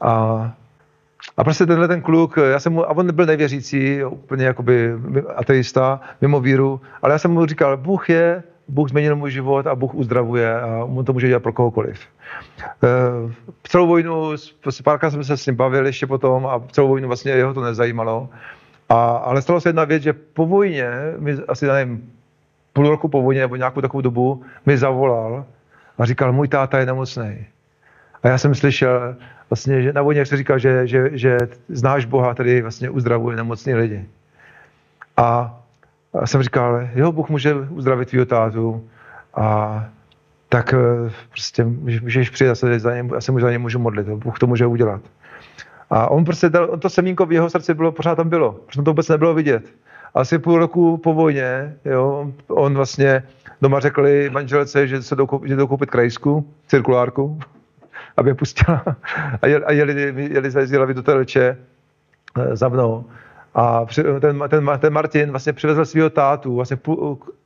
[0.00, 0.52] a
[1.36, 4.92] a prostě tenhle ten kluk, já jsem mu, a on nebyl nevěřící, úplně jakoby
[5.36, 9.74] ateista, mimo víru, ale já jsem mu říkal, Bůh je, Bůh změnil můj život a
[9.74, 12.00] Bůh uzdravuje a on to může dělat pro kohokoliv.
[12.60, 12.88] E,
[13.62, 17.32] celou vojnu, prostě párkrát jsme se s ním bavili ještě potom a celou vojnu vlastně
[17.32, 18.28] jeho to nezajímalo.
[18.88, 20.90] A, ale stalo se jedna věc, že po vojně,
[21.48, 22.12] asi nevím,
[22.72, 25.44] půl roku po vojně nebo nějakou takovou dobu, mi zavolal
[25.98, 27.46] a říkal, můj táta je nemocný.
[28.22, 29.16] A já jsem slyšel,
[29.50, 31.38] vlastně, že na vojně se říká, že, že, že
[31.68, 34.06] znáš Boha, který vlastně uzdravuje nemocné lidi.
[35.16, 35.58] A
[36.20, 38.88] a jsem říkal, jo, Bůh může uzdravit tvýho tátu.
[39.34, 39.86] A,
[40.52, 44.08] tak eh, prostě můžeš přijít, já se, za ně, já se za ně můžu modlit,
[44.08, 45.00] Bůh to může udělat.
[45.90, 48.90] A on prostě, on to semínko v jeho srdci bylo, pořád tam bylo, protože to
[48.90, 49.64] vůbec nebylo vidět.
[50.14, 53.22] Asi půl roku po vojně, jo, on vlastně
[53.62, 57.40] doma řekli manželce, že se jdou, že jdou koupit krajsku, cirkulárku,
[58.16, 58.84] aby je pustila
[59.42, 60.00] a, jeli, a jeli,
[60.32, 61.56] jeli, jeli do té leče
[62.36, 63.04] eh, za mnou.
[63.54, 63.86] A
[64.20, 66.78] ten, ten, ten Martin vlastně přivezl svého tátu, vlastně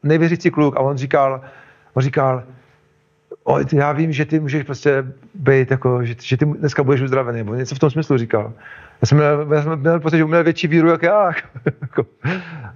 [0.03, 1.41] nejvěřící kluk a on říkal,
[1.95, 2.43] on říkal,
[3.45, 5.05] o, já vím, že ty můžeš prostě
[5.35, 8.53] být jako, že, že ty dneska budeš uzdravený, nebo něco v tom smyslu říkal.
[9.03, 11.33] Já jsem měl, já jsem měl pocit, že měl větší víru, jak já.
[11.81, 12.07] Jako,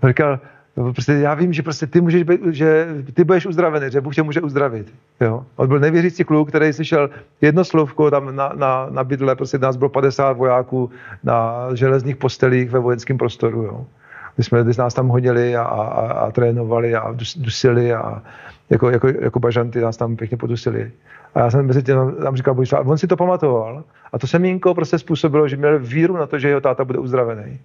[0.06, 0.40] říkal,
[0.80, 4.14] No, prostě já vím, že prostě ty můžeš být, že ty budeš uzdravený, že Bůh
[4.14, 4.94] tě může uzdravit.
[5.20, 5.44] Jo?
[5.56, 7.10] On byl nevěřící kluk, který slyšel
[7.40, 10.90] jedno slovko tam na, na, na bydle, prostě nás bylo 50 vojáků
[11.24, 13.62] na železných postelích ve vojenském prostoru.
[13.62, 13.86] Jo?
[14.38, 18.22] My jsme když nás tam hodili a, a, a trénovali a dusili a
[18.70, 20.92] jako, jako, jako bažanty nás tam pěkně podusili.
[21.34, 23.84] A já jsem mezi tím tam říkal, a on si to pamatoval.
[24.12, 27.60] A to semínko prostě způsobilo, že měl víru na to, že jeho táta bude uzdravený.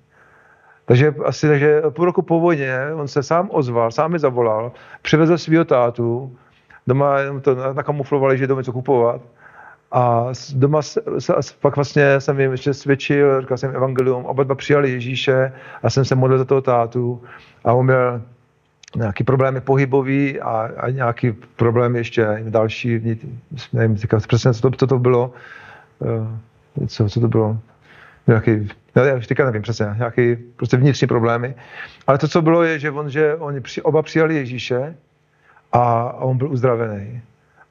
[0.85, 4.71] Takže asi takže půl roku po vojně on se sám ozval, sám mi zavolal,
[5.01, 6.35] přivezl svého tátu,
[6.87, 9.21] doma to nakamuflovali, že jdou něco kupovat.
[9.91, 11.01] A doma se,
[11.61, 16.05] pak vlastně jsem jim ještě svědčil, říkal jsem evangelium, oba dva přijali Ježíše a jsem
[16.05, 17.21] se modlil za toho tátu
[17.63, 18.21] a on měl
[18.95, 23.19] nějaký problémy pohybový a, a nějaký problém ještě další,
[23.73, 25.33] nevím přesně, co to, co to bylo,
[26.05, 27.57] eh, co, co to bylo,
[28.27, 28.69] nějaký
[29.03, 31.55] já už teďka nevím přesně, nějaký prostě vnitřní problémy.
[32.07, 34.95] Ale to, co bylo, je, že, on, že oni při, oba přijali Ježíše
[35.71, 37.21] a, on byl uzdravený.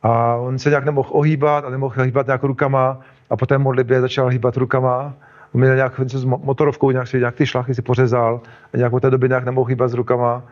[0.02, 3.00] A on se nějak nemohl ohýbat a nemohl hýbat nějak rukama
[3.30, 5.14] a po té modlitbě začal hýbat rukama.
[5.54, 8.40] On měl nějak něco s motorovkou, nějak, si, nějak ty šlachy si pořezal
[8.74, 10.42] a nějak po té době nějak nemohl hýbat s rukama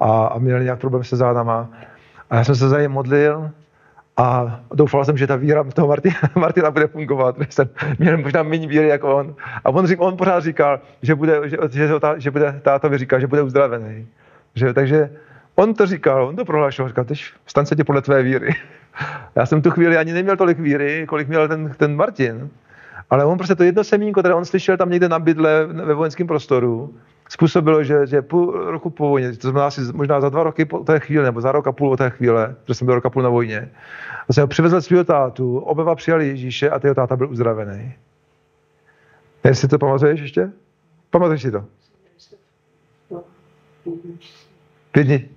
[0.00, 1.68] a, a měl nějak problém se zádama.
[2.30, 3.50] A já jsem se za ně modlil
[4.18, 8.42] a doufal jsem, že ta víra toho Martina, Martina bude fungovat, protože jsem měl možná
[8.42, 9.34] méně víry jako on.
[9.64, 13.26] A on, řík, on pořád říkal, že bude, že, že, že bude tátovi říkal, že
[13.26, 14.06] bude uzdravený.
[14.54, 15.10] Že, takže
[15.54, 18.54] on to říkal, on to prohlášel, říkal, tež stan se tě podle tvé víry.
[19.36, 22.50] Já jsem tu chvíli ani neměl tolik víry, kolik měl ten, ten Martin.
[23.10, 26.26] Ale on prostě to jedno semínko, které on slyšel tam někde na bydle ve vojenském
[26.26, 26.94] prostoru,
[27.28, 30.78] způsobilo, že, že půl roku po vojně, to znamená asi možná za dva roky po
[30.78, 33.10] té chvíli, nebo za rok a půl po té chvíle, že jsem byl rok a
[33.10, 33.70] půl na vojně,
[34.28, 37.94] vlastně ho přivezl svého tátu, oba přijali Ježíše a jeho táta byl uzdravený.
[39.44, 40.50] Jestli to pamatuješ ještě?
[41.10, 41.64] Pamatuješ si to?
[44.92, 45.28] Pět dní.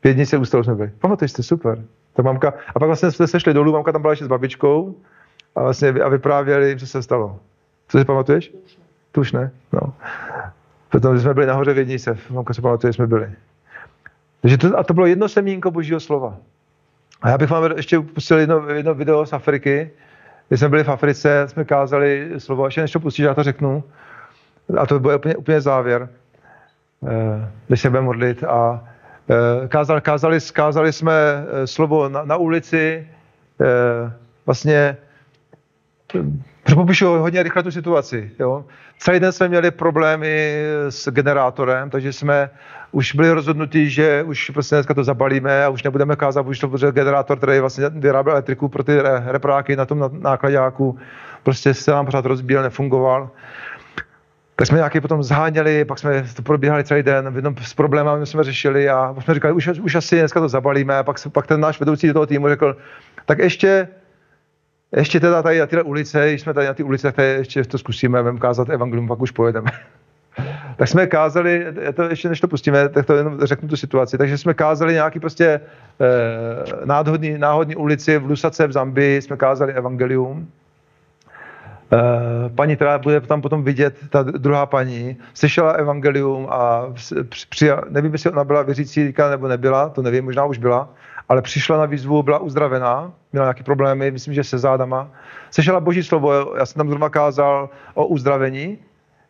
[0.00, 0.90] Pět dní se u jsme byli.
[0.98, 1.84] Pamatuješ to, super.
[2.12, 4.94] Ta mamka, a pak vlastně jsme se šli dolů, mamka tam byla ještě s babičkou
[5.54, 7.40] a vlastně a vyprávěli, co se stalo.
[7.88, 8.52] Co si pamatuješ?
[9.12, 9.50] Tu už ne.
[9.72, 9.94] No.
[10.88, 13.30] Potom jsme byli nahoře v Jednice, mamka se pamatuje, jsme byli.
[14.40, 16.36] Takže to, a to bylo jedno semínko božího slova.
[17.22, 19.90] A já bych vám ještě pustil jedno, jedno video z Afriky,
[20.48, 23.84] kdy jsme byli v Africe, jsme kázali slovo, ještě než to pustíš, já to řeknu.
[24.78, 26.08] A to byl úplně, úplně závěr,
[27.08, 28.44] eh, když se budeme modlit.
[28.44, 28.88] A
[29.30, 33.08] eh, kázali, kázali, kázali jsme eh, slovo na, na ulici,
[34.46, 34.96] vlastně
[36.74, 38.30] Popíšu hodně rychle tu situaci.
[38.38, 38.64] Jo.
[38.98, 42.50] Celý den jsme měli problémy s generátorem, takže jsme
[42.92, 46.68] už byli rozhodnutí, že už prostě dneska to zabalíme a už nebudeme kázat, už to
[46.68, 50.98] bude generátor, který vlastně vyráběl elektriku pro ty repráky na tom nákladáku,
[51.42, 53.30] prostě se nám pořád rozbíjel, nefungoval.
[54.56, 58.44] Tak jsme nějaký potom zháněli, pak jsme to probíhali celý den, jednom s problémy jsme
[58.44, 61.02] řešili a jsme říkali, už, už asi dneska to zabalíme.
[61.02, 62.76] Pak, pak ten náš vedoucí do toho týmu řekl,
[63.26, 63.88] tak ještě
[64.96, 67.78] ještě teda tady na tyhle ulice, když jsme tady na ty ulice, tak ještě to
[67.78, 69.70] zkusíme, budeme kázat evangelium, pak už pojedeme.
[70.76, 74.38] tak jsme kázali, to ještě než to pustíme, tak to jenom řeknu tu situaci, takže
[74.38, 80.48] jsme kázali nějaký prostě eh, náhodný, náhodný ulici v Lusace v Zambii, jsme kázali evangelium.
[81.92, 86.86] Eh, paní, která bude tam potom vidět, ta druhá paní, slyšela evangelium a
[87.48, 90.88] přijala, nevím, jestli ona byla věřící nebo nebyla, to nevím, možná už byla,
[91.28, 95.10] ale přišla na výzvu, byla uzdravená, měla nějaké problémy, myslím, že se zádama.
[95.50, 98.78] Slyšela boží slovo, já jsem tam zrovna kázal o uzdravení,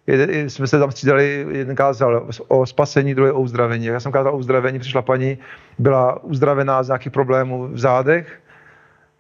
[0.07, 3.87] jeden, jsme se tam střídali, jeden kázal o spasení, druhý o uzdravení.
[3.87, 5.39] Já jsem kázal o uzdravení, přišla paní,
[5.79, 8.41] byla uzdravená z nějakých problémů v zádech,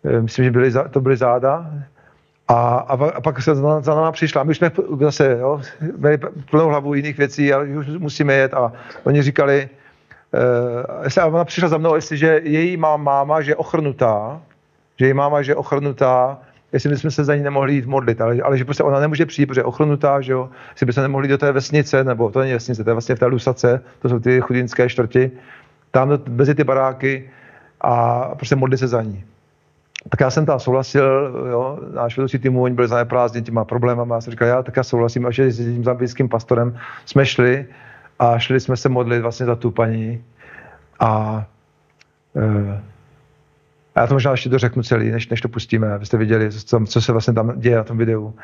[0.05, 1.71] eh, myslím, že byly, to byly záda,
[2.49, 4.43] a, a, pak se za, za náma přišla.
[4.43, 4.71] My už jsme
[5.01, 5.61] zase jo,
[5.97, 6.19] měli
[6.51, 8.55] plnou hlavu jiných věcí a už musíme jet.
[8.55, 8.73] A
[9.05, 9.69] oni říkali,
[11.27, 14.41] uh, ona přišla za mnou, jestliže její má máma, že je ochrnutá,
[14.97, 16.39] že její máma, že je ochrnutá,
[16.73, 19.47] jestli bychom se za ní nemohli jít modlit, ale, ale že prostě ona nemůže přijít,
[19.47, 22.53] protože je ochrnutá, že jo, jestli by se nemohli do té vesnice, nebo to není
[22.53, 25.31] vesnice, to je vlastně v té Lusace, to jsou ty chudinské čtvrti,
[25.91, 27.31] tam mezi ty baráky
[27.81, 29.25] a prostě modlit se za ní.
[30.09, 31.05] Tak já jsem tam souhlasil,
[31.51, 34.77] jo, náš vedoucí týmu, oni byli za prázdně těma problémama, já jsem říkal, já tak
[34.77, 37.67] já souhlasím, a že s tím zambijským pastorem jsme šli
[38.19, 40.25] a šli jsme se modlit vlastně za tu paní
[41.01, 41.45] a
[42.37, 42.83] e,
[43.97, 47.01] a já to možná ještě dořeknu celý, než, než to pustíme, abyste viděli, co, co
[47.01, 48.35] se vlastně tam děje na tom videu.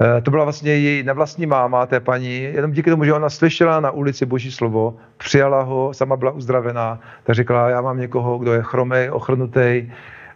[0.00, 3.80] E, to byla vlastně její nevlastní máma té paní, jenom díky tomu, že ona slyšela
[3.80, 8.52] na ulici Boží slovo, přijala ho, sama byla uzdravená, tak řekla, já mám někoho, kdo
[8.52, 9.92] je chromej, ochrnutý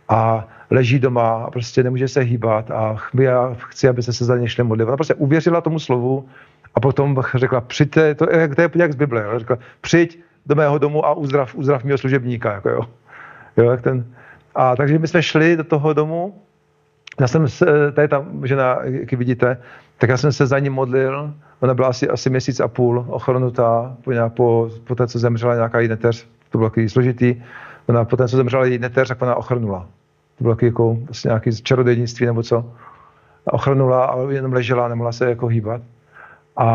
[0.09, 4.37] a leží doma a prostě nemůže se hýbat a já chci, aby se se za
[4.37, 4.89] ně šli modlit.
[4.89, 6.29] Ona prostě uvěřila tomu slovu
[6.75, 9.39] a potom řekla, přijďte, to, je, to je jak z Bible, jo?
[9.39, 12.53] řekla, přijď do mého domu a uzdrav, uzdrav mého služebníka.
[12.53, 12.81] Jako jo.
[13.57, 14.05] Jo, jak ten,
[14.55, 16.35] a takže my jsme šli do toho domu,
[17.20, 19.57] já jsem se, tady ta žena, jak vidíte,
[19.99, 23.97] tak já jsem se za ní modlil, ona byla asi, asi měsíc a půl ochrnutá,
[24.05, 27.43] po, po, po té, co zemřela nějaká její neteř, to bylo takový složitý,
[27.87, 29.87] ona po té, co zemřela její neteř, tak ona ochrnula.
[30.43, 32.74] To bylo jako vlastně nějaký čarodejnictví nebo co.
[33.47, 35.82] A ochrnula a jenom ležela, nemohla se jako hýbat.
[36.57, 36.66] A,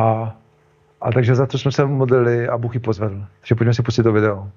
[1.01, 3.26] a takže za to jsme se modlili a Bůh ji pozvedl.
[3.39, 4.51] Takže pojďme si pustit to video.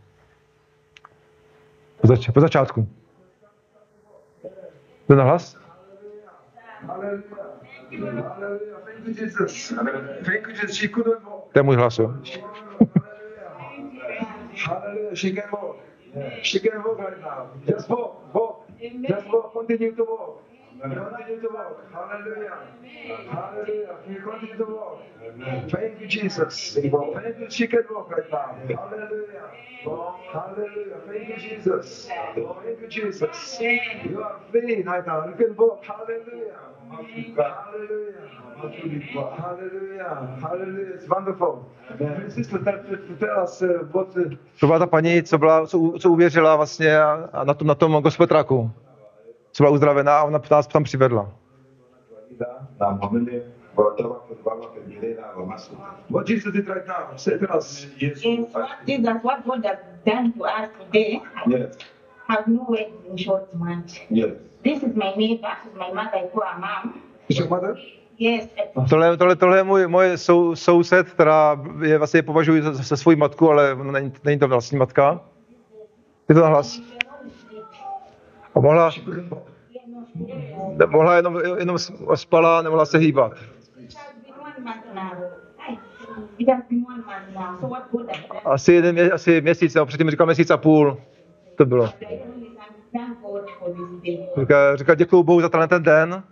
[2.01, 2.89] Po, zač- po začátku.
[5.09, 5.57] Jdu na hlas?
[11.53, 12.15] To je můj hlas, jo.
[15.15, 15.77] She can walk.
[16.43, 17.47] She right now.
[17.67, 18.60] Just walk, walk.
[18.81, 19.07] Just walk.
[19.07, 19.53] Continue to walk.
[19.69, 20.50] Continue to walk.
[20.81, 22.59] Hallelujah.
[23.31, 23.97] Hallelujah.
[24.05, 25.03] Can you continue to walk?
[25.71, 26.75] Thank you, Jesus.
[26.75, 26.93] Thank
[27.39, 27.51] you.
[27.51, 28.55] She can walk right now.
[28.77, 29.51] Hallelujah.
[30.33, 30.97] Hallelujah.
[31.07, 32.09] Thank you, Jesus.
[32.09, 33.59] Thank you, Jesus.
[33.61, 35.27] You are free right now.
[35.29, 35.85] You can walk.
[35.85, 36.57] Hallelujah.
[36.91, 38.31] Hallelujah.
[39.37, 40.39] Hallelujah.
[40.41, 40.95] Hallelujah.
[40.95, 41.65] It's wonderful.
[42.29, 42.59] Sister,
[43.21, 43.63] tell us
[43.93, 44.15] what
[44.61, 47.75] To byla ta paní, co, byla, co, co uvěřila vlastně a, a na tom, na
[47.75, 48.71] tom gospeltraku.
[49.53, 51.33] Co byla uzdravená a ona nás tam přivedla.
[56.11, 57.17] what Jesus did right now.
[57.25, 57.87] Tell us.
[57.97, 61.77] yesu Is what Jesus, what God has done to us today, yes
[62.31, 64.01] have no words in short words.
[64.11, 64.31] yes
[64.63, 67.03] This is my neighbor, this is my mother, I call her mom.
[67.29, 67.77] Is your mother?
[68.19, 68.49] Yes,
[68.91, 73.17] Tohle, tohle, tohle je můj, moje sou, soused, která je vlastně považuji za, za svoji
[73.17, 75.21] matku, ale není, není to vlastní matka.
[76.29, 76.81] Je to na hlas.
[78.55, 78.91] A mohla,
[80.87, 81.79] mohla jenom, jenom
[82.15, 83.33] spala, nemohla se hýbat.
[88.45, 90.97] Asi, jeden, asi měsíc, nebo předtím říkal měsíc a půl.
[91.57, 91.89] To bylo.
[94.41, 96.23] Říká, říká děkuju Bohu za tenhle ten den.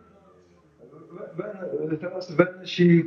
[1.36, 3.02] When, tell us when she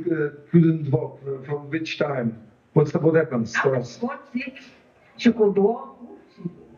[0.50, 2.32] couldn't walk, from which time?
[2.74, 3.98] What's the, what happens for After us?
[3.98, 4.54] she got sick,
[5.18, 5.98] she could walk.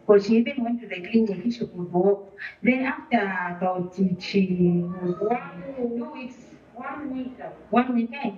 [0.06, 2.28] Because she even went to the clinic, she could walk.
[2.62, 3.22] Then after
[3.56, 4.84] about she
[5.20, 5.40] was
[5.76, 6.36] two weeks,
[6.74, 7.32] one week,
[7.70, 8.34] one weekend,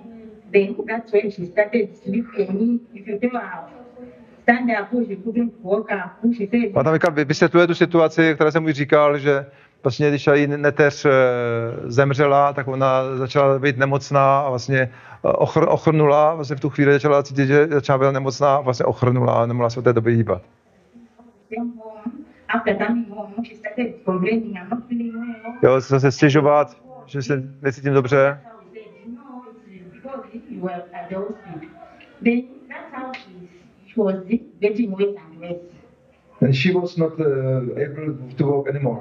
[0.52, 2.80] then that's when she started sleeping.
[2.94, 3.66] If you tell her
[4.42, 6.22] stand up, she couldn't walk up.
[6.36, 9.46] She said, A tam říká, vy- vysvětluje tu situaci, která jsem už říkal, že
[9.82, 11.10] vlastně když její neteř eh,
[11.84, 14.88] zemřela, tak ona začala být nemocná a vlastně eh,
[15.22, 19.32] ochr, ochrnula, vlastně v tu chvíli začala cítit, že začala být nemocná a vlastně ochrnula
[19.34, 20.42] a nemohla se od té doby hýbat.
[25.62, 26.76] Jo, se se stěžovat,
[27.06, 28.40] že se necítím dobře.
[36.42, 37.26] And she was not uh,
[37.76, 39.00] able to walk anymore.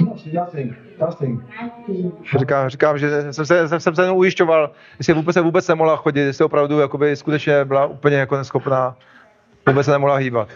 [0.00, 0.74] No, nothing.
[1.00, 1.42] Nothing.
[2.38, 5.96] Říkám, říkám že jsem se, jsem, jsem se jenom ujišťoval, jestli vůbec se vůbec nemohla
[5.96, 8.96] chodit, jestli opravdu jakoby, skutečně byla úplně jako neschopná,
[9.66, 10.48] vůbec se nemohla hýbat.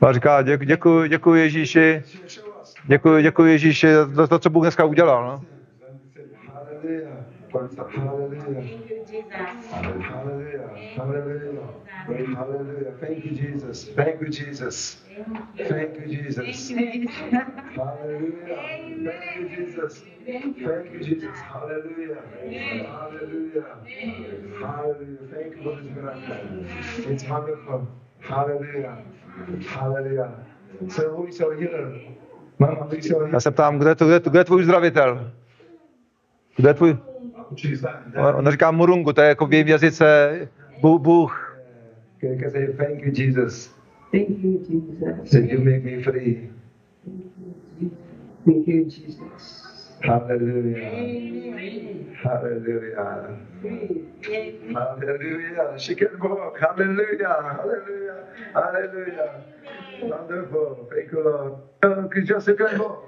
[0.00, 0.08] Jesus.
[0.08, 2.02] A říká, děkuji, děkuji, děkuji Ježíši,
[2.84, 5.24] děkuji, děkuji Ježíši za to, co Bůh dneska udělal.
[5.24, 5.44] No.
[6.46, 7.24] Hallelujah.
[7.52, 8.40] Hallelujah.
[8.54, 9.70] Thank you, Jesus.
[9.70, 10.70] Hallelujah.
[10.96, 12.34] Hallelujah.
[12.34, 12.92] Hallelujah.
[13.00, 13.88] Thank you, Jesus.
[13.96, 14.96] Thank you, Jesus.
[15.68, 16.68] Thank you, Jesus.
[16.68, 17.74] Thank you, Jesus.
[17.74, 18.56] Hallelujah.
[19.04, 20.02] Thank you, Jesus.
[20.26, 21.38] Thank you, Jesus.
[21.40, 22.22] Hallelujah.
[22.86, 23.78] Hallelujah.
[24.60, 25.28] Hallelujah.
[25.30, 27.12] Thank you for this miracle.
[27.12, 28.05] It's wonderful.
[32.58, 32.88] Mama,
[33.32, 35.30] Já se ptám, kdo je, to, kdo je, kdo je tvůj zdravitel?
[36.56, 36.96] Kdo je tvůj?
[38.34, 40.48] On říká Murungu, to je jako v jejím jazyce
[40.82, 41.58] Bůh.
[42.76, 43.76] Thank you, Jesus?
[44.12, 45.30] Thank you, Jesus.
[45.30, 46.50] That you make me free.
[48.44, 49.75] Thank you, Jesus.
[50.06, 50.90] Hallelujah.
[52.22, 53.36] Hallelujah.
[54.74, 55.78] Hallelujah.
[55.78, 56.58] She can walk.
[56.60, 57.36] Hallelujah.
[57.58, 58.18] Hallelujah.
[58.54, 59.30] Hallelujah.
[60.02, 60.88] Wonderful.
[60.90, 61.52] Thank you, Lord.
[61.82, 62.98] Uh, could you just declare more?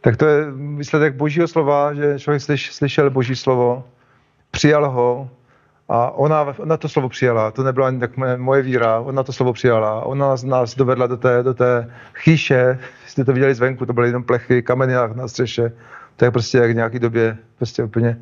[0.00, 0.44] Tak to je
[0.76, 3.84] výsledek božího slova, že člověk slyš, slyšel boží slovo,
[4.50, 5.30] přijal ho
[5.88, 7.50] a ona, ona to slovo přijala.
[7.50, 10.04] To nebyla ani tak moje, víra, ona to slovo přijala.
[10.04, 14.08] Ona nás, nás dovedla do té, do té chýše, jste to viděli zvenku, to byly
[14.08, 15.72] jenom plechy, kameny na, na střeše.
[16.16, 18.18] To je prostě jak v nějaký době, prostě úplně.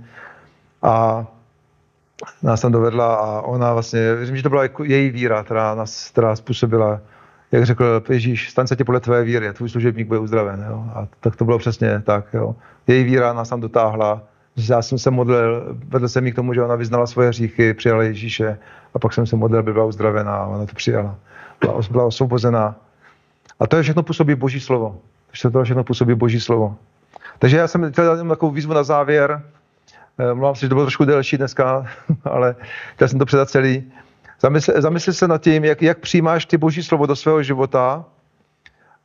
[0.82, 1.26] A
[2.42, 6.10] nás tam dovedla a ona vlastně, věřím, že to byla jako její víra, která nás
[6.10, 7.00] která způsobila,
[7.52, 10.66] jak řekl Ježíš, staň se tě podle tvé víry, tvůj služebník bude uzdraven.
[10.70, 10.84] Jo?
[10.94, 12.34] A tak to bylo přesně tak.
[12.34, 12.54] Jo?
[12.86, 14.22] Její víra nás tam dotáhla,
[14.56, 18.02] já jsem se modlil, vedl jsem jí k tomu, že ona vyznala svoje hříchy, přijala
[18.02, 18.58] Ježíše
[18.94, 21.16] a pak jsem se modlil, aby byla uzdravená a ona to přijala.
[21.60, 22.74] Byla, byla osvobozená.
[23.60, 25.00] A to je všechno působí Boží slovo.
[25.52, 26.76] To všechno působí Boží slovo.
[27.38, 29.42] Takže já jsem chtěl dát takovou výzvu na závěr.
[30.18, 31.86] Eh, Mluvám si, že to bylo trošku delší dneska,
[32.24, 32.56] ale
[32.94, 33.92] chtěl jsem to předat celý.
[34.40, 38.04] Zamysl, zamysli se nad tím, jak, jak přijímáš ty Boží slovo do svého života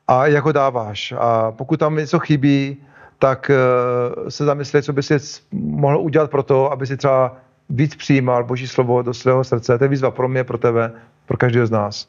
[0.07, 1.13] a jak ho dáváš.
[1.17, 2.77] A pokud tam něco chybí,
[3.21, 5.17] tak eh, se zamyslet, co by si
[5.51, 7.37] mohl udělat pro to, aby si třeba
[7.69, 9.77] víc přijímal Boží slovo do svého srdce.
[9.77, 10.91] To je výzva pro mě, pro tebe,
[11.25, 12.07] pro každého z nás.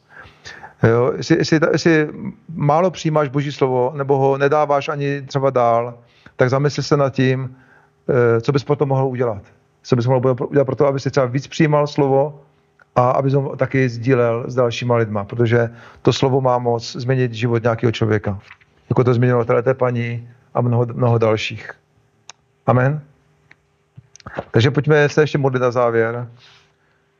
[0.83, 2.09] Jo, jestli, jestli, jestli
[2.55, 5.93] málo přijímáš Boží slovo, nebo ho nedáváš ani třeba dál,
[6.35, 7.55] tak zamysli se nad tím,
[8.09, 9.41] eh, co bys potom mohl udělat.
[9.83, 12.41] Co bys mohl udělat pro to, aby si třeba víc přijímal slovo
[12.95, 15.69] a aby ho taky sdílel s dalšíma lidma, protože
[16.01, 18.39] to slovo má moc změnit život nějakého člověka.
[18.89, 21.71] Jako to změnilo té paní a mnoho, mnoho dalších.
[22.65, 23.01] Amen.
[24.51, 26.27] Takže pojďme se ještě modlit na závěr.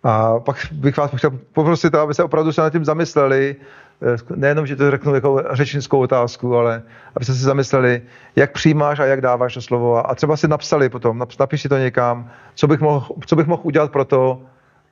[0.04, 3.56] A pak bych vás chtěl poprosit, aby se opravdu se nad tím zamysleli,
[4.02, 6.84] eh, nejenom, že to řeknu jako řečnickou otázku, ale
[7.16, 8.02] aby se si zamysleli,
[8.36, 10.10] jak přijímáš a jak dáváš to slovo.
[10.10, 13.62] A třeba si napsali potom, napiš si to někam, co bych mohl, co bych mohl
[13.66, 14.42] udělat pro to,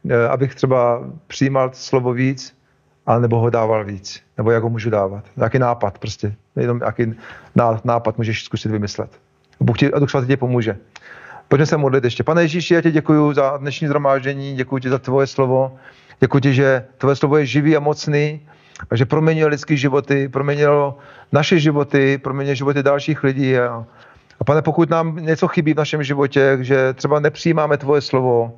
[0.09, 2.60] eh, abych třeba přijímal slovo víc,
[3.05, 5.23] a nebo ho dával víc, nebo jak ho můžu dávat.
[5.37, 7.13] Jaký nápad prostě, jenom jaký
[7.83, 9.11] nápad můžeš zkusit vymyslet.
[9.59, 10.77] Bůh ti, a Duch Svatý ti pomůže.
[11.47, 12.23] Pojďme se modlit ještě.
[12.23, 15.77] Pane Ježíši, já ti děkuji za dnešní zhromáždění, děkuji ti za tvoje slovo,
[16.19, 18.47] děkuji ti, že tvoje slovo je živý a mocný,
[18.89, 20.97] a že proměnilo lidské životy, proměnilo
[21.31, 23.57] naše životy, proměnilo životy dalších lidí.
[23.57, 23.85] A,
[24.39, 28.51] a pane, pokud nám něco chybí v našem životě, že třeba nepřijímáme tvoje slovo,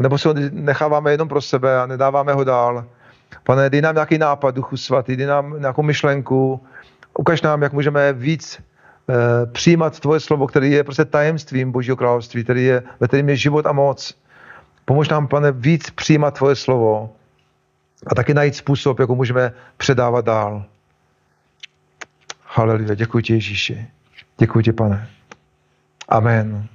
[0.00, 2.84] nebo si ho necháváme jenom pro sebe a nedáváme ho dál,
[3.44, 6.60] pane, dej nám nějaký nápad, Duchu Svatý, dej nám nějakou myšlenku,
[7.18, 8.60] ukaž nám, jak můžeme víc
[9.10, 13.36] Eh, přijímat tvoje slovo, který je prostě tajemstvím Božího království, který je, ve kterém je
[13.36, 14.14] život a moc.
[14.84, 17.12] Pomož nám, pane, víc přijímat tvoje slovo
[18.06, 20.64] a taky najít způsob, jak ho můžeme předávat dál.
[22.44, 23.86] Haleluja, děkuji ti Ježíši.
[24.38, 25.08] Děkuji ti, pane.
[26.08, 26.68] Amen.